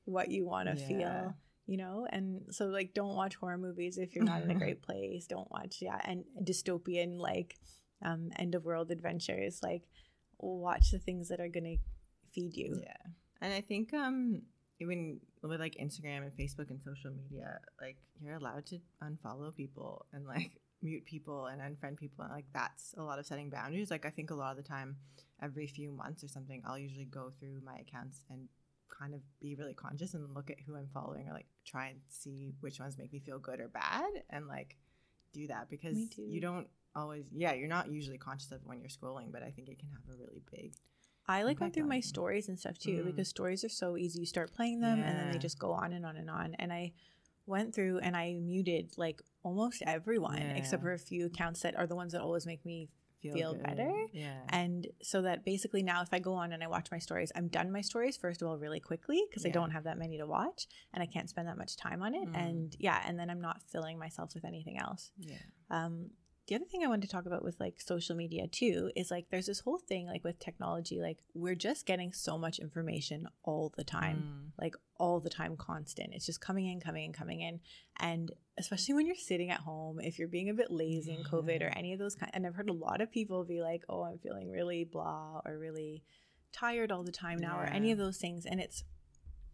[0.05, 0.87] what you want to Yeah.
[0.87, 1.35] feel.
[1.69, 4.81] You know, and so like, don't watch horror movies if you're not in a great
[4.81, 5.27] place.
[5.27, 7.57] Don't watch, yeah, and dystopian like,
[8.03, 9.59] um, end of world adventures.
[9.61, 9.83] Like,
[10.39, 11.75] watch the things that are gonna
[12.33, 12.79] feed you.
[12.81, 13.11] Yeah.
[13.41, 14.41] And I think um
[14.79, 20.05] even with like Instagram and Facebook and social media, like you're allowed to unfollow people
[20.13, 20.51] and like
[20.81, 23.91] mute people and unfriend people and like that's a lot of setting boundaries.
[23.91, 24.97] Like I think a lot of the time
[25.41, 28.47] every few months or something I'll usually go through my accounts and
[28.89, 31.99] kind of be really conscious and look at who I'm following or like try and
[32.09, 34.75] see which ones make me feel good or bad and like
[35.33, 35.97] do that because
[36.33, 39.69] you don't always yeah, you're not usually conscious of when you're scrolling, but I think
[39.69, 40.73] it can have a really big
[41.27, 43.05] I like went through my stories and stuff too Mm.
[43.05, 44.19] because stories are so easy.
[44.21, 46.55] You start playing them and then they just go on and on and on.
[46.57, 46.93] And I
[47.45, 51.85] went through and I muted like almost everyone except for a few accounts that are
[51.85, 52.89] the ones that always make me
[53.21, 53.63] feel good.
[53.63, 54.05] better.
[54.13, 54.41] Yeah.
[54.49, 57.47] and so that basically now if I go on and I watch my stories, I'm
[57.47, 60.25] done my stories first of all really quickly because I don't have that many to
[60.25, 62.27] watch and I can't spend that much time on it.
[62.29, 62.49] Mm.
[62.49, 65.11] And yeah, and then I'm not filling myself with anything else.
[65.19, 65.35] yeah.
[65.71, 66.09] Um,
[66.49, 69.27] the other thing I wanted to talk about with like social media too is like
[69.29, 73.71] there's this whole thing like with technology, like we're just getting so much information all
[73.77, 74.61] the time, Mm.
[74.61, 76.09] like all the time, constant.
[76.13, 77.59] It's just coming in, coming in, coming in.
[77.99, 81.61] And especially when you're sitting at home, if you're being a bit lazy in COVID
[81.61, 84.03] or any of those kind, and I've heard a lot of people be like, oh,
[84.03, 86.03] I'm feeling really blah or really
[86.51, 88.45] tired all the time now or any of those things.
[88.45, 88.83] And it's,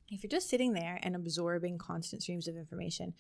[0.10, 3.14] if you're just sitting there and absorbing constant streams of information,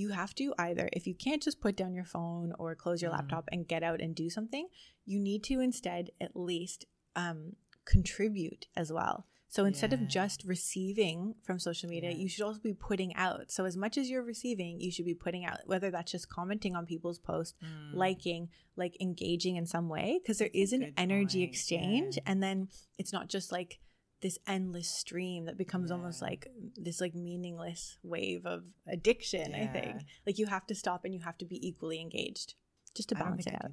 [0.00, 3.10] you have to either, if you can't just put down your phone or close your
[3.10, 3.14] Mm.
[3.18, 4.68] laptop and get out and do something,
[5.06, 6.84] you need to instead at least
[7.24, 7.56] um,
[7.86, 9.26] contribute as well.
[9.48, 10.02] So instead Yeah.
[10.02, 12.16] of just receiving from social media, Yeah.
[12.18, 13.50] you should also be putting out.
[13.50, 16.74] So as much as you're receiving, you should be putting out, whether that's just commenting
[16.76, 17.94] on people's posts, Mm.
[17.94, 22.16] liking, like engaging in some way, because there That's is an energy point, exchange.
[22.16, 22.22] yeah.
[22.26, 23.78] And then it's not just like
[24.22, 30.02] this endless stream that becomes almost like this like meaningless wave of addiction, I think.
[30.26, 32.54] Like you have to stop and you have to be equally engaged
[32.94, 33.72] just to I balance it I out.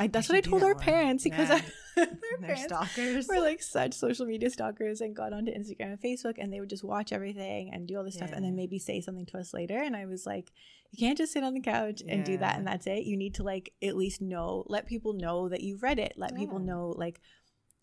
[0.00, 0.82] I, that's should what I told our one.
[0.82, 1.54] parents because Yeah.
[1.98, 3.28] our They're parents stalkers.
[3.28, 6.70] were like such social media stalkers and got onto Instagram and Facebook and they would
[6.70, 9.52] just watch everything and do all this stuff and then maybe say something to us
[9.52, 9.76] later.
[9.76, 10.52] And I was like,
[10.92, 13.04] you can't just sit on the couch and do that and that's it.
[13.04, 16.14] You need to like at least know, let people know that you've read it.
[16.16, 17.20] Let people know like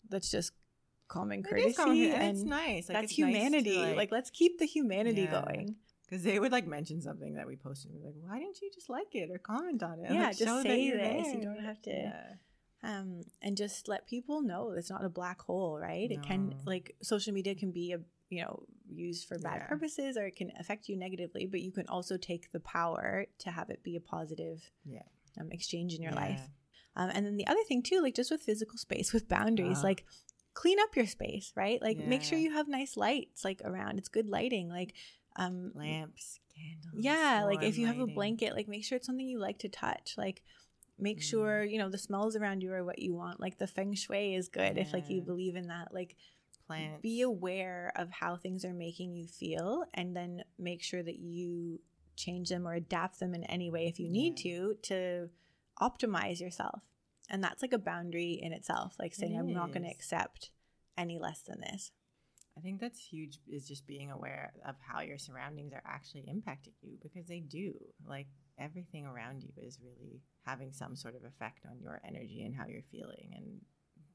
[0.08, 0.52] that's just
[1.08, 2.88] common courtesy common, and it's nice.
[2.88, 3.94] Like, that's it's nice to, humanity.
[3.94, 5.42] like, let's keep the humanity Yeah.
[5.44, 5.76] going.
[6.08, 8.70] Because they would like mention something that we posted and be like, why didn't you
[8.72, 10.12] just like it or comment on it?
[10.12, 11.34] Yeah, Like, just say this.
[11.34, 12.34] You don't have to- Yeah.
[12.84, 16.08] um, and just let people know it's not a black hole, right?
[16.10, 19.66] It can like social media can be a you know used for bad Yeah.
[19.66, 23.50] purposes or it can affect you negatively, but you can also take the power to
[23.50, 25.02] have it be a positive Yeah.
[25.40, 26.48] um, exchange in your life.
[26.94, 29.88] Um, and then the other thing too, like just with physical space, with boundaries, Uh-huh.
[29.88, 30.06] like
[30.56, 31.80] clean up your space, right?
[31.82, 33.98] Like make sure you have nice lights like around.
[33.98, 34.94] It's good lighting, like
[35.36, 37.04] um, Lamps, candles.
[37.04, 39.68] yeah, like if you have a blanket, like make sure it's something you like to
[39.68, 40.14] touch.
[40.16, 40.42] Like
[40.98, 41.22] make Mm.
[41.30, 43.38] sure, you know, the smells around you are what you want.
[43.38, 45.92] Like the feng shui is good if like you believe in that.
[45.92, 46.16] Like
[46.66, 47.02] plants.
[47.02, 51.80] be aware of how things are making you feel and then make sure that you
[52.16, 55.28] change them or adapt them in any way if you need to to
[55.82, 56.80] optimize yourself.
[57.28, 60.50] And that's like a boundary in itself, like saying I'm not going to accept
[60.96, 61.90] any less than this.
[62.56, 66.72] I think that's huge is just being aware of how your surroundings are actually impacting
[66.82, 67.74] you because they do.
[68.06, 72.54] Like everything around you is really having some sort of effect on your energy and
[72.54, 73.32] how you're feeling.
[73.36, 73.60] And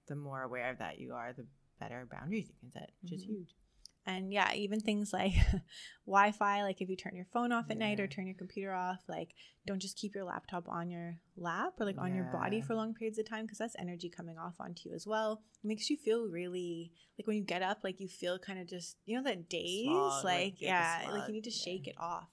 [0.08, 1.45] the more aware of that you are, the
[1.80, 3.28] better boundaries you can set, which is Mhm.
[3.28, 3.56] huge.
[4.05, 5.33] And yeah, even things like
[6.07, 8.73] Wi Fi, like if you turn your phone off at night or turn your computer
[8.73, 9.35] off, like
[9.67, 12.95] don't just keep your laptop on your lap or like on your body for long
[12.95, 15.43] periods of time because that's energy coming off onto you as well.
[15.63, 18.67] It makes you feel really like when you get up, like you feel kind of
[18.67, 21.63] just, you know, that daze, Slug, like, like, yeah, like you need to yeah.
[21.63, 22.29] shake it off.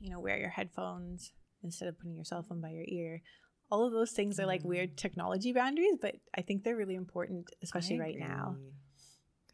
[0.00, 3.22] You know, wear your headphones instead of putting your cell phone by your ear.
[3.70, 4.66] All of those things are like Mm.
[4.66, 8.56] weird technology boundaries, but I think they're really important, especially right now.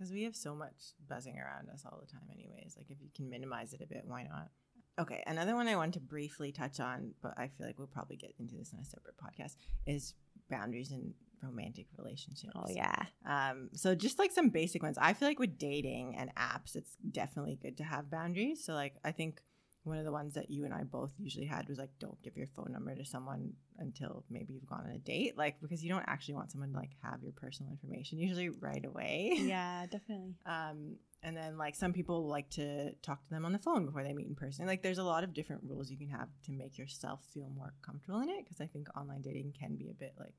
[0.04, 2.74] Because we have so much buzzing around us all the time, anyways.
[2.76, 4.50] Like, if you can minimize it a bit, why not?
[4.98, 8.16] Okay, another one I want to briefly touch on, but I feel like we'll probably
[8.16, 10.12] get into this in a separate podcast, is
[10.50, 12.52] boundaries in romantic relationships.
[12.54, 12.94] Oh, yeah.
[13.24, 14.98] Um, so just like some basic ones.
[15.00, 18.62] I feel like with dating and apps, it's definitely good to have boundaries.
[18.62, 19.40] So like I think
[19.84, 22.36] one of the ones that you and I both usually had was like don't give
[22.36, 25.36] your phone number to someone until maybe you've gone on a date.
[25.36, 28.84] Like because you don't actually want someone to like have your personal information usually right
[28.84, 29.32] away.
[29.44, 30.34] Yeah, definitely.
[30.46, 34.02] Um, and then like some people like to talk to them on the phone before
[34.02, 34.66] they meet in person.
[34.66, 37.74] Like there's a lot of different rules you can have to make yourself feel more
[37.82, 40.34] comfortable in it because I think online dating can be a bit like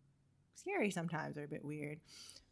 [0.55, 1.99] scary sometimes or a bit weird.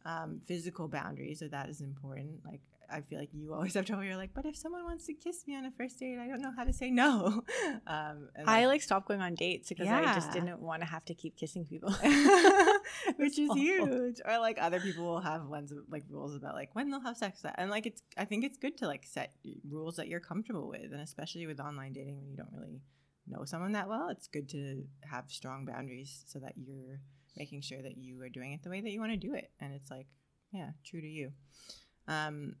[0.04, 2.44] Um, physical boundaries, so that is important.
[2.44, 4.04] Like I feel like you always have trouble.
[4.04, 6.40] You're like, but if someone wants to kiss me on a first date, I don't
[6.40, 7.44] know how to say no.
[7.86, 11.14] Um, I like stopped going on dates because I just didn't want to have to
[11.14, 11.90] keep kissing people.
[13.16, 13.56] which is awful.
[13.56, 14.20] huge.
[14.24, 17.42] Or like other people will have ones like rules about like when they'll have sex,
[17.56, 18.02] and like it's.
[18.16, 19.32] I think it's good to like set
[19.68, 22.80] rules that you're comfortable with, and especially with online dating when you don't really
[23.26, 27.00] know someone that well, it's good to have strong boundaries so that you're
[27.36, 29.50] making sure that you are doing it the way that you want to do it,
[29.60, 30.06] and it's like
[30.54, 31.32] yeah, true to you.
[32.06, 32.54] Um,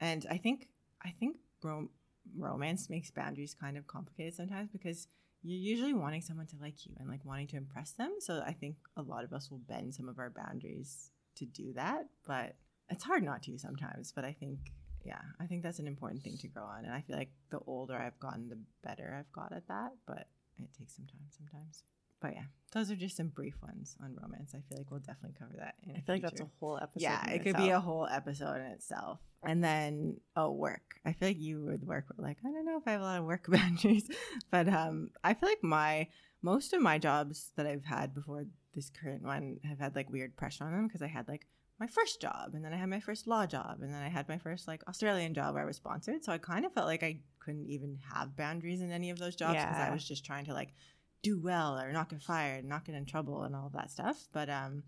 [0.00, 0.68] and I think
[1.04, 1.90] I think rom-
[2.36, 5.08] romance makes boundaries kind of complicated sometimes because
[5.42, 8.14] you're usually wanting someone to like you and like wanting to impress them.
[8.18, 11.72] So I think a lot of us will bend some of our boundaries to do
[11.74, 12.56] that, but
[12.90, 14.12] it's hard not to sometimes.
[14.12, 14.58] But I think,
[15.04, 16.84] yeah, I think that's an important thing to grow on.
[16.84, 19.92] And I feel like the older I've gotten, the better I've got at that.
[20.06, 20.26] But
[20.58, 21.84] it takes some time sometimes.
[22.20, 24.52] But yeah, those are just some brief ones on romance.
[24.54, 25.74] I feel like we'll definitely cover that.
[25.82, 27.02] In I feel like that's a whole episode.
[27.02, 29.20] Yeah, it could be a whole episode in itself.
[29.42, 30.96] And then oh, work.
[31.04, 33.04] I feel like you with work were like, I don't know if I have a
[33.04, 34.08] lot of work boundaries,
[34.50, 36.08] but um, I feel like my
[36.42, 40.36] most of my jobs that I've had before this current one have had like weird
[40.36, 41.46] pressure on them because I had like
[41.78, 44.28] my first job and then I had my first law job and then I had
[44.28, 46.24] my first like Australian job where I was sponsored.
[46.24, 49.36] So I kind of felt like I couldn't even have boundaries in any of those
[49.36, 50.72] jobs because I was just trying to like
[51.28, 54.18] do well or not get fired, not get in trouble and all that stuff.
[54.32, 54.82] But um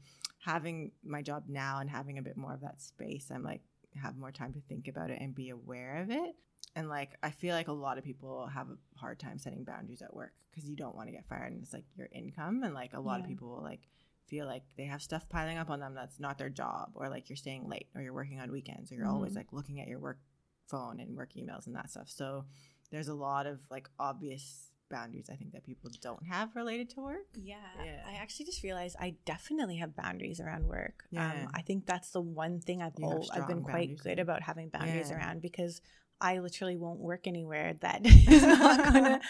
[0.51, 3.63] having my job now and having a bit more of that space, I'm like
[4.05, 6.33] have more time to think about it and be aware of it.
[6.77, 10.03] And like I feel like a lot of people have a hard time setting boundaries
[10.03, 12.75] at work because you don't want to get fired and it's like your income and
[12.75, 13.81] like a lot of people will like
[14.27, 17.29] feel like they have stuff piling up on them that's not their job or like
[17.31, 19.37] you're staying late or you're working on weekends or you're always Mhm.
[19.37, 20.19] like looking at your work
[20.67, 22.09] phone and work emails and that stuff.
[22.11, 22.45] So
[22.91, 27.01] there's a lot of like obvious boundaries I think that people don't have related to
[27.01, 27.27] work.
[27.35, 28.03] Yeah, Yeah.
[28.07, 31.05] I actually just realized I definitely have boundaries around work.
[31.11, 31.31] Yeah.
[31.31, 34.19] Um, I think that's the one thing I've You have al- I've been quite good
[34.19, 35.19] about having boundaries Yeah.
[35.19, 35.81] around because
[36.21, 39.21] I literally won't work anywhere that is not gonna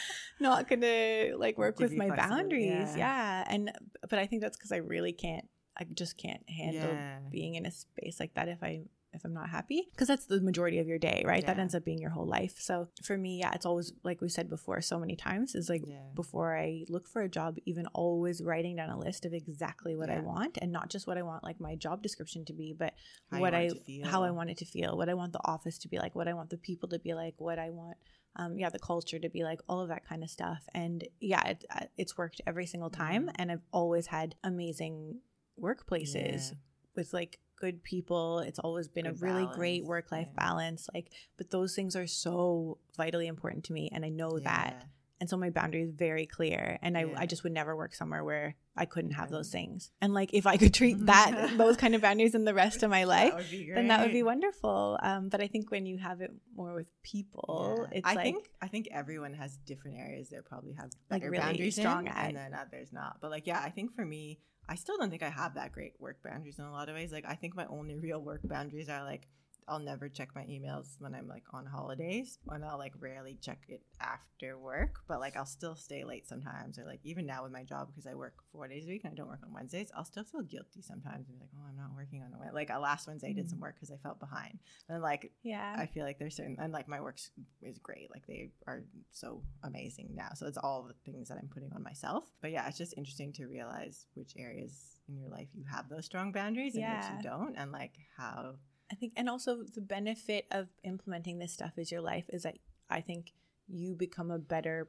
[0.41, 2.97] not gonna like work Give with my boundaries.
[2.97, 2.97] yeah.
[2.97, 3.45] Yeah.
[3.49, 3.73] And
[4.09, 5.47] but I think that's because I really can't
[5.81, 7.19] I just can't handle Yeah.
[7.31, 8.83] being in a space like that if I
[9.19, 11.45] if I'm not happy because that's the majority of your day, right?
[11.47, 12.55] That ends up being your whole life.
[12.59, 15.85] So for me, yeah, it's always like we said before so many times is like
[15.87, 16.07] Yeah.
[16.15, 20.09] before I look for a job, even always writing down a list of exactly what
[20.17, 22.95] I want and not just what I want like my job description to be, but
[23.31, 24.07] How what I it to feel.
[24.13, 26.29] how I want it to feel, what I want the office to be like, what
[26.29, 27.97] I want the people to be like, what I want
[28.37, 30.63] um yeah, the culture to be like, all of that kind of stuff.
[30.83, 33.33] And yeah, it, uh, it's worked every single time Mhm.
[33.39, 35.21] and I've always had amazing
[35.61, 36.15] workplaces
[36.53, 36.57] Yeah.
[36.95, 38.39] with like good people.
[38.41, 40.45] It's always been Good a really great work life yeah.
[40.45, 44.85] balance like but those things are so vitally important to me and I know that.
[45.21, 46.79] And so my boundary is very clear.
[46.81, 47.15] And I, Yeah.
[47.17, 49.91] I just would never work somewhere where I couldn't have those things.
[50.01, 52.91] And like if I could treat that those kind of boundaries in the rest of
[52.91, 54.97] my life, That then that would be wonderful.
[55.03, 57.99] Um, but I think when you have it more with people, Yeah.
[57.99, 61.31] it's I like think I think everyone has different areas that probably have Like, better
[61.33, 62.29] really boundaries strong in, at.
[62.29, 63.17] and then others not.
[63.21, 64.39] But like, yeah, I think for me,
[64.69, 67.13] I still don't think I have that great work boundaries in a lot of ways.
[67.13, 69.29] Like, I think my only real work boundaries are like.
[69.69, 73.63] I'll never check my emails when I'm like on holidays, and I'll like rarely check
[73.69, 75.01] it after work.
[75.07, 78.07] But like I'll still stay late sometimes, or like even now with my job because
[78.07, 80.43] I work four days a week and I don't work on Wednesdays, I'll still feel
[80.43, 82.55] guilty sometimes and be like, oh, I'm not working on a Wednesday.
[82.55, 84.59] Like uh, last Wednesday, I did some work because I felt behind,
[84.89, 85.77] and like yeah.
[85.79, 87.19] I feel like there's certain and like my work
[87.63, 88.11] is great.
[88.11, 90.31] Like they are so amazing now.
[90.35, 92.25] So it's all the things that I'm putting on myself.
[92.41, 96.05] But yeah, it's just interesting to realize which areas in your life you have those
[96.07, 98.55] strong boundaries and which you don't, and like how.
[98.91, 102.59] I think, and also the benefit of implementing this stuff is your life is that
[102.89, 103.33] I think
[103.69, 104.89] you become a better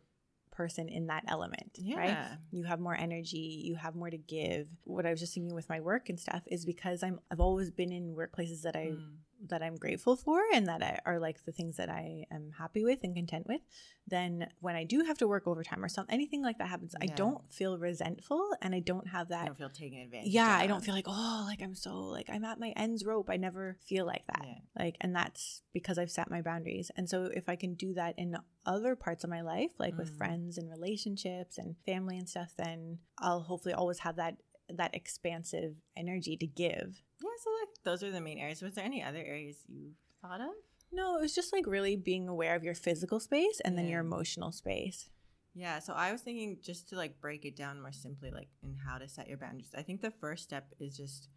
[0.51, 2.09] person in that element, right?
[2.09, 2.35] Yeah.
[2.51, 4.67] You have more energy, you have more to give.
[4.85, 7.71] What I was just thinking with my work and stuff is because I'm I've always
[7.71, 9.17] been in workplaces that I Mm.
[9.47, 12.83] That I'm grateful for and that I, are like the things that I am happy
[12.83, 13.61] with and content with,
[14.07, 17.05] then when I do have to work overtime or something, anything like that happens, I
[17.05, 19.43] don't feel resentful and I don't have that.
[19.43, 20.29] I don't feel taken advantage.
[20.31, 23.29] Yeah, I don't feel like oh, like I'm so like I'm at my ends rope.
[23.29, 24.43] I never feel like that.
[24.45, 24.83] Yeah.
[24.83, 26.91] Like, and that's because I've set my boundaries.
[26.97, 28.35] And so if I can do that in
[28.65, 30.17] other parts of my life, like with Mhm.
[30.17, 34.37] friends and relationships and family and stuff, then I'll hopefully always have that
[34.75, 37.01] that expansive energy to give.
[37.21, 37.29] Yeah.
[37.43, 38.61] So like those are the main areas.
[38.61, 39.91] Was there any other areas you
[40.21, 40.51] thought of?
[40.91, 43.99] No, it was just like really being aware of your physical space and then your
[43.99, 45.09] emotional space.
[45.53, 48.75] Yeah, so I was thinking just to like break it down more simply, like in
[48.75, 49.71] how to set your boundaries.
[49.77, 51.29] I think the first step is just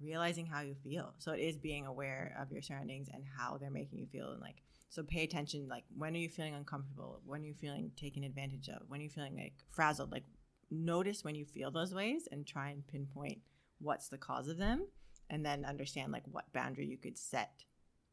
[0.00, 1.14] realizing how you feel.
[1.18, 4.40] So it is being aware of your surroundings and how they're making you feel, and
[4.40, 5.68] like so pay attention.
[5.68, 7.20] Like when are you feeling uncomfortable?
[7.24, 8.82] When are you feeling taken advantage of?
[8.88, 10.10] When are you feeling like frazzled?
[10.10, 10.24] Like
[10.70, 13.38] notice when you feel those ways and try and pinpoint
[13.78, 14.86] what's the cause of them,
[15.30, 17.64] and then understand like what boundary you could set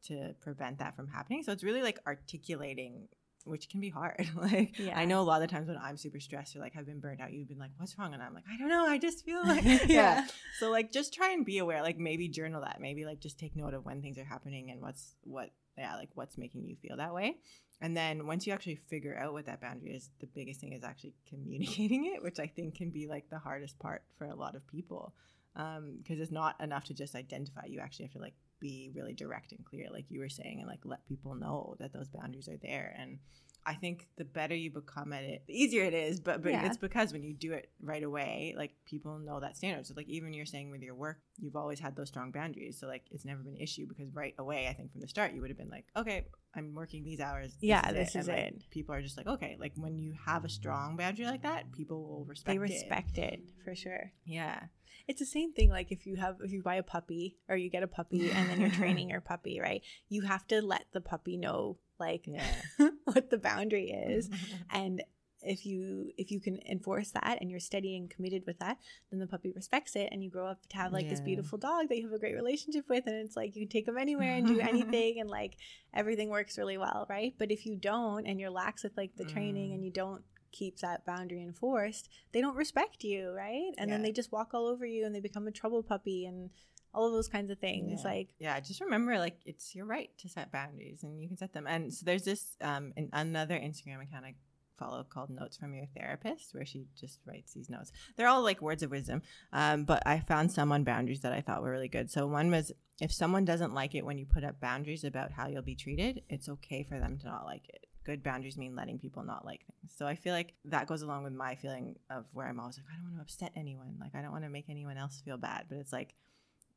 [0.06, 1.42] to prevent that from happening.
[1.42, 3.08] So it's really like articulating
[3.44, 4.26] which can be hard.
[4.36, 4.98] like Yeah.
[4.98, 7.20] I know a lot of times when I'm super stressed or like have been burnt
[7.20, 8.86] out, you've been like, "What's wrong?" And I'm like, "I don't know.
[8.86, 9.80] I just feel like Yeah.
[9.86, 10.26] yeah."
[10.58, 11.82] So like, just try and be aware.
[11.82, 12.80] Like maybe journal that.
[12.80, 16.10] Maybe like just take note of when things are happening and what's what yeah like
[16.14, 17.36] what's making you feel that way.
[17.80, 20.84] And then once you actually figure out what that boundary is, the biggest thing is
[20.84, 24.54] actually communicating it, which I think can be like the hardest part for a lot
[24.54, 25.14] of people.
[25.56, 27.66] Um, because it's not enough to just identify.
[27.66, 30.68] You actually have to like be really direct and clear, like you were saying, and
[30.68, 32.96] like let people know that those boundaries are there.
[32.98, 33.18] And
[33.66, 36.20] I think the better you become at it, the easier it is.
[36.20, 36.66] But but Yeah.
[36.66, 39.86] it's because when you do it right away, like people know that standard.
[39.86, 42.78] So like even you're saying with your work, you've always had those strong boundaries.
[42.78, 45.32] So like it's never been an issue because right away, I think from the start,
[45.32, 47.56] you would have been like, okay, I'm working these hours.
[47.60, 48.70] Yeah, this is And, like, it.
[48.70, 52.02] People are just like, okay, like when you have a strong boundary like that, people
[52.02, 52.60] will respect They it.
[52.60, 54.12] respect it for sure.
[54.24, 54.64] Yeah.
[55.08, 57.68] It's the same thing like if you have if you buy a puppy or you
[57.68, 59.82] get a puppy and then you're training your puppy, right?
[60.08, 62.44] You have to let the puppy know like Yeah.
[63.04, 64.28] what the boundary is.
[64.70, 65.02] And
[65.46, 68.78] if you if you can enforce that and you're steady and committed with that,
[69.10, 71.88] then the puppy respects it and you grow up to have like this beautiful dog
[71.88, 74.36] that you have a great relationship with and it's like you can take them anywhere
[74.36, 75.56] and do anything and like
[75.92, 77.34] everything works really well, right?
[77.38, 79.74] But if you don't and you're lax with like the training Mm.
[79.74, 83.72] and you don't keep that boundary enforced, they don't respect you, right?
[83.76, 86.48] And then they just walk all over you and they become a trouble puppy and
[86.94, 88.02] all of those kinds of things.
[88.04, 88.10] Yeah.
[88.10, 91.52] Like yeah just remember like it's your right to set boundaries and you can set
[91.52, 91.66] them.
[91.66, 94.34] And so there's this um in another instagram account i
[94.78, 97.92] follow called notes from your therapist where she just writes these notes.
[98.16, 99.22] They're all like words of wisdom
[99.52, 102.10] um but i found some on boundaries that i thought were really good.
[102.10, 105.48] So one was if someone doesn't like it when you put up boundaries about how
[105.48, 107.86] you'll be treated it's okay for them to not like it.
[108.04, 109.92] Good boundaries mean letting people not like things.
[109.96, 112.86] So i feel like that goes along with my feeling of where i'm always like
[112.92, 113.96] i don't want to upset anyone.
[114.00, 115.66] Like i don't want to make anyone else feel bad.
[115.68, 116.14] But it's like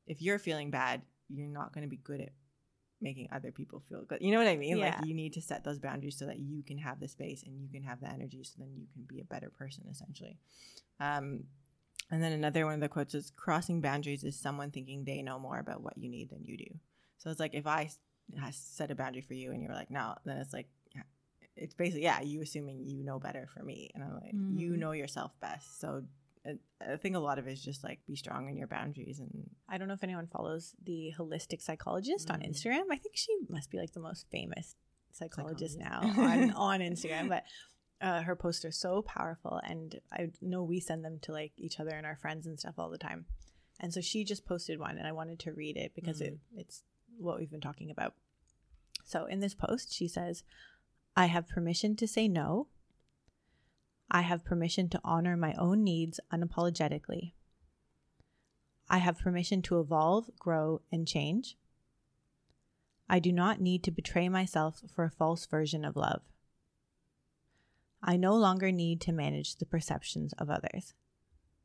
[0.08, 2.30] if you're feeling bad, you're not going to be good at
[3.00, 4.20] making other people feel good.
[4.22, 4.78] You know what I mean?
[4.78, 4.86] Yeah.
[4.98, 7.62] Like you need to set those boundaries so that you can have the space and
[7.62, 10.38] you can have the energy so then you can be a better person essentially.
[11.00, 11.44] Um
[12.10, 15.38] and then another one of the quotes is crossing boundaries is someone thinking they know
[15.38, 16.80] more about what you need than you do.
[17.18, 17.90] So it's like if I
[18.52, 20.70] set a boundary for you and you're like, no, then it's like,
[21.56, 23.90] it's basically, yeah, you assuming you know better for me.
[23.94, 24.80] And I'm like, you Mhm.
[24.80, 25.80] know yourself best.
[25.80, 26.04] So
[26.46, 29.50] I, think a lot of it is just like be strong in your boundaries and
[29.70, 32.50] I don't know if anyone follows the holistic psychologist on Mm.
[32.50, 32.84] Instagram.
[32.92, 34.76] I think she must be like the most famous
[35.12, 37.30] psychologist now on, on Instagram.
[37.30, 37.44] But
[38.00, 41.80] uh, her posts are so powerful, and I know we send them to like each
[41.80, 43.26] other and our friends and stuff all the time.
[43.80, 46.84] And so she just posted one, and I wanted to read it because it, it's
[47.18, 48.14] what we've been talking about.
[49.04, 50.44] So in this post, she says,
[51.16, 52.68] "I have permission to say no."
[54.10, 57.34] I have permission to honor my own needs unapologetically.
[58.90, 61.58] I have permission to evolve, grow, and change.
[63.10, 66.22] I do not need to betray myself for a false version of love.
[68.02, 70.94] I no longer need to manage the perceptions of others.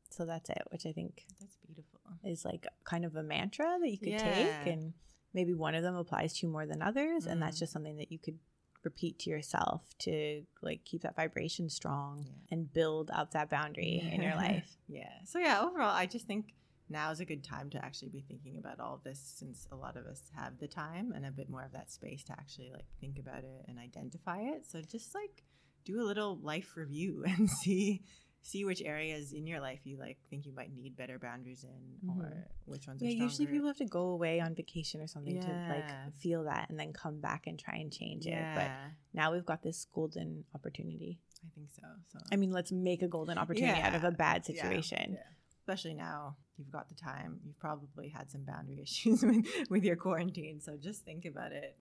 [0.09, 1.99] So that's it, which I think that's beautiful.
[2.23, 4.17] is like kind of a mantra that you could Yeah.
[4.33, 4.93] take, and
[5.33, 7.59] maybe one of them applies to you more than others, and that's Mm.
[7.59, 8.39] just something that you could
[8.83, 12.33] repeat to yourself to like keep that vibration strong Yeah.
[12.51, 14.77] and build up that boundary in your life.
[14.87, 15.09] yeah.
[15.25, 16.53] So yeah, overall, I just think
[16.89, 19.75] now is a good time to actually be thinking about all of this since a
[19.75, 22.71] lot of us have the time and a bit more of that space to actually
[22.71, 24.65] like think about it and identify it.
[24.69, 25.43] So just like
[25.85, 28.03] do a little life review and see
[28.45, 32.09] see which areas in your life you like think you might need better boundaries in
[32.09, 32.43] or Mhm.
[32.65, 35.47] which ones Yeah, are usually people have to go away on vacation or something to
[35.69, 38.31] like feel that and then come back and try and change it.
[38.31, 38.69] yeah, But
[39.17, 41.19] now we've got this golden opportunity.
[41.45, 41.87] I think so.
[42.11, 45.13] So I mean, let's make a golden opportunity out of a bad situation.
[45.13, 45.23] Yeah.
[45.61, 47.39] Especially now, you've got the time.
[47.45, 50.59] You've probably had some boundary issues with, with your quarantine.
[50.61, 51.77] So just think about it.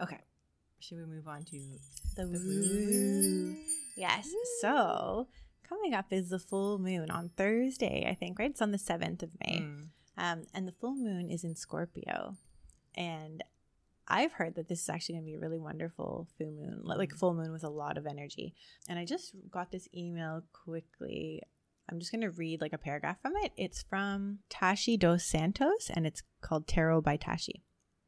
[0.00, 0.20] Okay.
[0.78, 1.78] Should we move on to
[2.16, 3.56] The woo.
[3.96, 4.28] Yes.
[4.60, 5.26] So
[5.68, 8.50] coming up is the full moon on Thursday, I think, right?
[8.50, 9.60] It's on the 7th of May.
[9.60, 9.86] Mm.
[10.16, 12.36] Um, and the full moon is in Scorpio.
[12.96, 13.42] And
[14.06, 17.10] I've heard that this is actually going to be a really wonderful full moon, like
[17.12, 17.18] Mm.
[17.18, 18.54] full moon with a lot of energy.
[18.88, 21.42] And I just got this email quickly.
[21.90, 23.52] I'm just going to read like a paragraph from it.
[23.56, 27.62] It's from Tashi dos Santos and it's called Tarot by Tashi.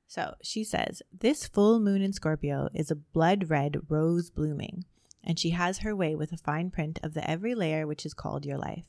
[0.07, 4.85] So she says, This full moon in Scorpio is a blood red rose blooming,
[5.27, 8.15] and she has her way with a fine print of the every layer which is
[8.15, 8.85] called your life.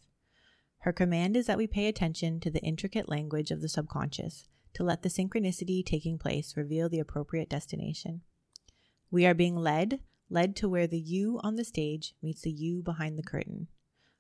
[0.79, 4.83] Her command is that we pay attention to the intricate language of the subconscious to
[4.83, 8.21] let the synchronicity taking place reveal the appropriate destination.
[9.09, 12.83] We are being led, led to where the you on the stage meets the you
[12.83, 13.67] behind the curtain.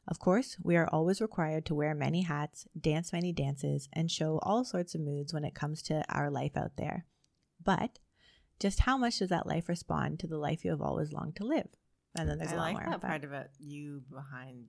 [0.07, 4.39] Of course, we are always required to wear many hats, dance many dances, and show
[4.41, 7.05] all sorts of moods when it comes to our life out there.
[7.63, 7.99] But
[8.59, 11.45] just how much does that life respond to the life you have always longed to
[11.45, 11.67] live?
[12.17, 12.91] And then there's I a lot like more.
[12.91, 14.65] that part about you behind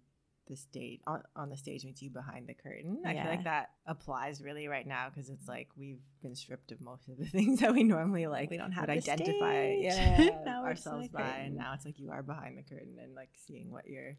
[0.48, 3.02] the stage on, on the stage means you behind the curtain.
[3.04, 6.80] I feel like that applies really right now because it's like we've been stripped of
[6.80, 10.62] most of the things that we normally like We don't have to identify yeah, Now
[10.62, 13.14] we're just in ourselves by, and now it's like you are behind the curtain and
[13.14, 14.16] like seeing what your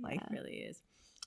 [0.00, 0.78] life really is.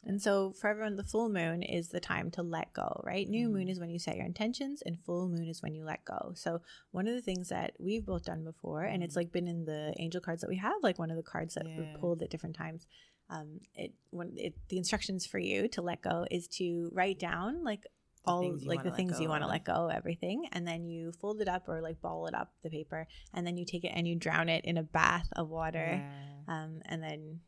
[0.04, 3.28] And so for everyone, the full moon is the time to let go, right?
[3.28, 3.72] New moon Mhm.
[3.72, 6.32] is when you set your intentions, and full moon is when you let go.
[6.36, 9.18] So one of the things that we've both done before, and it's Mhm.
[9.18, 11.68] like been in the angel cards that we have, like one of the cards that
[11.68, 11.78] Yeah.
[11.78, 12.88] we've pulled at different times.
[13.30, 17.64] Um, it when it the instructions for you to let go is to write down
[17.64, 17.86] like
[18.26, 19.52] all like the things you want to of.
[19.52, 22.70] let go everything and then you fold it up or like ball it up the
[22.70, 25.78] paper and then you take it and you drown it in a bath of water
[26.02, 26.42] Yeah.
[26.48, 27.42] um and then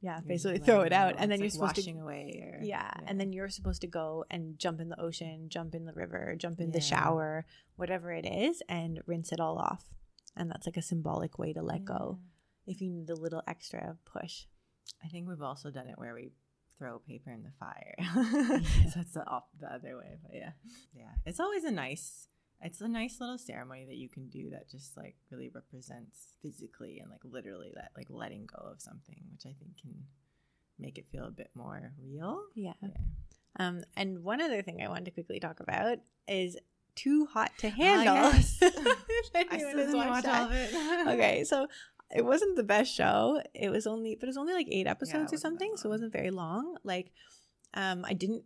[0.00, 2.92] yeah You're basically throw it out and then you're like supposed to away or yeah.
[3.06, 6.34] And then you're supposed to go and jump in the ocean, jump in the river,
[6.38, 7.46] jump in the shower,
[7.76, 9.84] whatever it is, and rinse it all off.
[10.36, 12.18] And that's like a symbolic way to let go
[12.66, 14.44] if you need a little extra push.
[15.04, 16.30] I think we've also done it where we
[16.78, 17.94] throw paper in the fire.
[17.98, 18.60] Yeah.
[18.92, 19.24] so it's the,
[19.60, 20.52] the other way, but yeah.
[20.94, 21.10] Yeah.
[21.26, 22.28] It's always a nice
[22.62, 26.98] it's a nice little ceremony that you can do that just like really represents physically
[27.00, 29.94] and like literally that like letting go of something, which I think can
[30.78, 32.42] make it feel a bit more real.
[32.54, 32.72] Yeah.
[32.82, 32.88] Yeah.
[33.58, 36.56] Um, and one other thing I wanted to quickly talk about is
[36.94, 38.14] Too Hot to Handle.
[38.16, 38.58] Ah, yes.
[38.62, 40.46] I still didn't watch all that.
[40.46, 41.08] of it.
[41.14, 41.68] okay, so
[42.14, 43.40] it wasn't the best show.
[43.54, 45.92] It was only, but it was only like eight episodes or wasn't something, so it
[45.92, 46.76] wasn't very long.
[46.84, 47.12] Like,
[47.74, 48.44] um, I didn't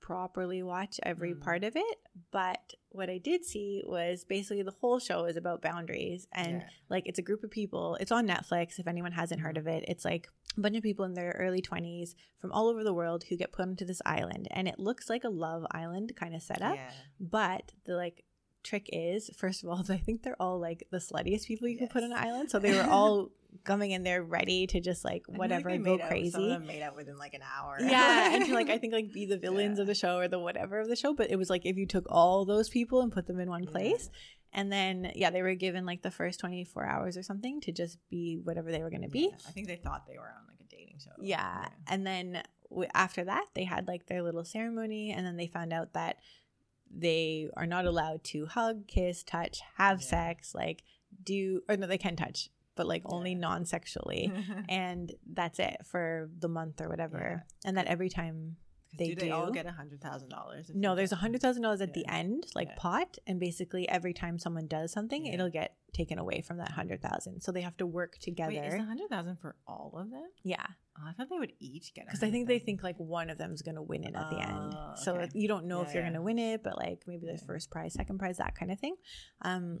[0.00, 1.40] properly watch every Mm.
[1.40, 1.98] part of it,
[2.30, 6.68] but what I did see was basically the whole show is about boundaries and Yeah.
[6.88, 7.96] like it's a group of people.
[7.96, 9.60] It's on Netflix if anyone hasn't heard Mhm.
[9.60, 9.84] of it.
[9.88, 13.24] It's like a bunch of people in their early 20s from all over the world
[13.24, 16.42] who get put onto this island and it looks like a love island kind of
[16.42, 16.92] setup Yeah.
[17.20, 18.24] but the like
[18.66, 21.90] trick is, first of all, I think they're all like the sluttiest people you could
[21.90, 22.50] put on an island.
[22.50, 23.30] So they were all
[23.64, 26.30] coming in there ready to just like whatever go made out- crazy.
[26.30, 27.78] some of them made out within like an hour.
[27.80, 29.82] yeah, and to like I think like be the villains Yeah.
[29.82, 31.14] of the show or the whatever of the show.
[31.14, 33.62] But it was like if you took all those people and put them in one
[33.64, 33.70] Yeah.
[33.70, 34.10] place,
[34.52, 37.72] and then yeah, they were given like the first twenty four hours or something to
[37.72, 39.30] just be whatever they were going to be.
[39.32, 41.12] Yeah, I think they thought they were on like a dating show.
[41.20, 41.68] Yeah.
[41.88, 45.72] And then w- after that, they had like their little ceremony, and then they found
[45.72, 46.18] out that
[46.94, 50.06] they are not allowed to hug, kiss, touch, have Yeah.
[50.06, 50.82] sex, like
[51.22, 53.38] do, or no, they can touch, but like only Yeah.
[53.38, 54.32] non sexually.
[54.68, 57.44] and that's it for the month or whatever.
[57.64, 58.56] And that every time
[58.98, 60.70] they they do they all get a hundred thousand dollars?
[60.74, 62.74] no, there's a hundred thousand dollars at the end, like Yeah.
[62.78, 65.34] pot, and basically every time someone does something, Yeah.
[65.34, 67.40] it'll get taken away from that hundred thousand.
[67.42, 68.52] So they have to work together.
[68.52, 70.28] Wait, is the hundred thousand for all of them?
[70.42, 70.66] yeah,
[70.98, 72.02] Oh, I thought they would each get.
[72.02, 72.06] It.
[72.08, 74.40] Because I think they think like one of them is gonna win it at the
[74.40, 74.72] end.
[74.74, 75.22] Oh, So okay.
[75.22, 76.08] like, you don't know Yeah, if you're yeah.
[76.10, 77.46] gonna win it, but like maybe the Yeah.
[77.46, 78.96] first prize, second prize, that kind of thing.
[79.42, 79.80] Um,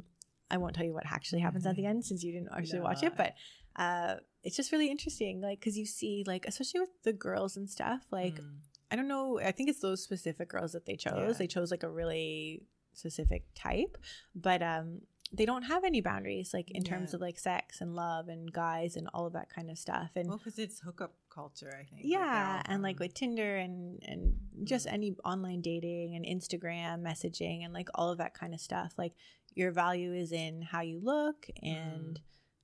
[0.50, 3.02] I won't tell you what actually happens at the end since you didn't actually watch
[3.02, 3.34] it, but
[3.76, 7.68] uh, it's just really interesting, like because you see like especially with the girls and
[7.68, 8.58] stuff, like Mm.
[8.90, 9.40] I don't know.
[9.40, 11.14] I think it's those specific girls that they chose.
[11.16, 11.32] Yeah.
[11.32, 12.62] They chose like a really
[12.92, 13.98] specific type,
[14.34, 15.00] but um,
[15.32, 18.94] they don't have any boundaries, like in terms of like sex and love and guys
[18.96, 20.10] and all of that kind of stuff.
[20.14, 22.02] And well, because it's hookup culture, I think.
[22.04, 24.34] Yeah, all and like with Tinder and and
[24.64, 24.92] just Mm.
[24.92, 28.94] any online dating and Instagram messaging and like all of that kind of stuff.
[28.96, 29.14] Like
[29.54, 32.20] your value is in how you look and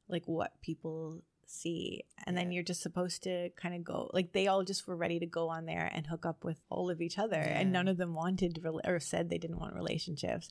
[0.08, 4.46] like what people see and then you're just supposed to kind of go like they
[4.46, 7.18] all just were ready to go on there and hook up with all of each
[7.18, 10.48] other and none of them wanted rela- or said they didn't want relationships.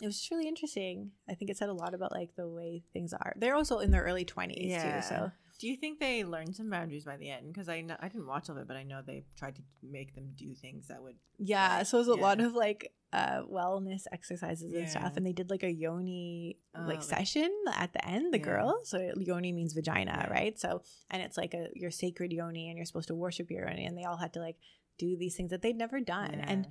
[0.00, 1.12] It was just really interesting.
[1.28, 3.32] I think it said a lot about like the way things are.
[3.36, 7.04] They're also in their early 20s too so do you think they learned some boundaries
[7.04, 7.52] by the end?
[7.52, 9.62] Because I know I didn't watch all of it, but I know they tried to
[9.82, 11.16] make them do things that would.
[11.38, 14.86] Yeah, Right, so it was a lot of like uh wellness exercises and Yeah.
[14.88, 18.32] stuff, and they did like a yoni Oh, like like- session at the end.
[18.34, 18.44] The Yeah.
[18.44, 20.58] girls, so yoni means vagina, right?
[20.58, 23.86] So and it's like a your sacred yoni, and you're supposed to worship your yoni,
[23.86, 24.56] and they all had to like
[24.98, 26.68] do these things that they'd never done, and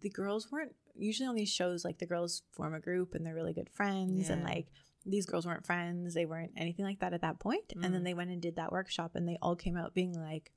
[0.00, 3.34] the girls weren't usually on these shows like the girls form a group and they're
[3.34, 4.66] really good friends and like
[5.10, 7.68] these girls weren't friends they weren't anything like that at that point.
[7.68, 8.04] point and then Mm.
[8.04, 10.52] they went and did that workshop and they all came out being like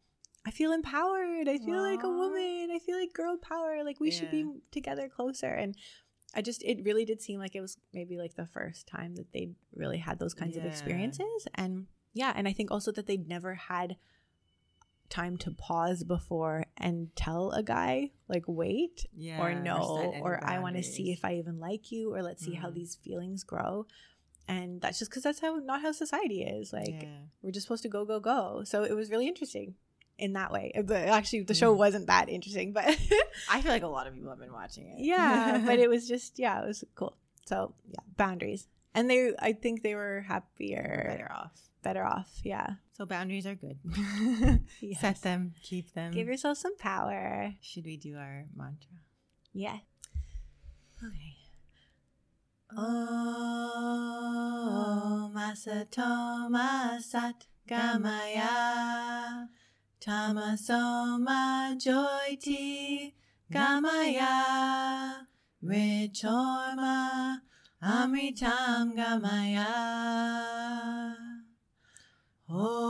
[0.45, 4.10] i feel empowered i feel like a woman i feel like girl power like we
[4.12, 5.76] should be together closer and
[6.34, 9.32] i just it really did seem like it was maybe like the first time that
[9.32, 13.28] they really had those kinds of experiences and yeah and i think also that they'd
[13.28, 13.95] never had
[15.10, 20.58] time to pause before and tell a guy like wait yeah, or no or i
[20.58, 22.76] want to see if i even like you or let's see how Mhm.
[22.76, 23.86] these feelings grow
[24.52, 27.20] and that's just because that's how not how society is like Yeah.
[27.41, 29.76] we're just supposed to go go go so it was really interesting
[30.18, 31.78] in that way but actually the show Mhm.
[31.84, 32.86] wasn't that interesting but
[33.49, 34.97] I feel like a lot of people have been watching it.
[34.99, 39.52] yeah but it was just yeah it was cool so yeah boundaries and they i
[39.54, 41.56] think they were happier better off.
[41.82, 43.78] better off yeah So boundaries are good.
[44.80, 45.02] Yes.
[45.02, 46.12] Set them, keep them.
[46.14, 48.97] give yourself some power Should we do our mantra?
[49.54, 49.80] yeah
[51.02, 51.34] okay
[52.78, 52.86] Om
[55.36, 59.48] Asatoma Sat Gamaya.
[60.00, 63.14] Tamasoma Joyti
[63.52, 65.26] Gamaya.
[65.62, 67.42] Richorma
[67.84, 69.68] Amritam Gamaya.
[72.50, 72.88] Om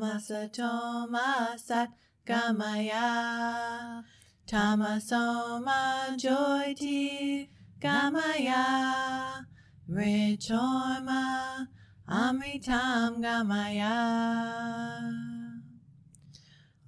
[0.00, 1.90] Asatoma Sat
[2.26, 4.02] Gamaya
[4.46, 7.48] Tamasoma Joyti
[7.80, 9.44] Gamaya
[9.90, 11.66] Richorma
[12.06, 13.94] Amritam Gamaya.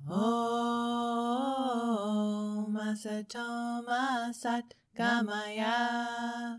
[0.07, 0.37] Om
[2.77, 6.59] Asatoma Sat Gamaya.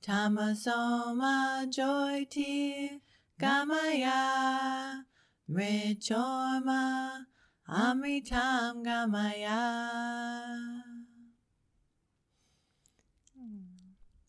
[0.00, 3.00] Tamasoma Joyti
[3.40, 5.02] Gamaya.
[5.50, 7.26] Richorma
[7.68, 9.58] Amritam Gamaya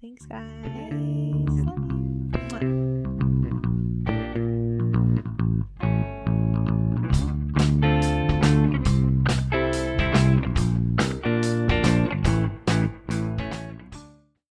[0.02, 1.17] thanks guys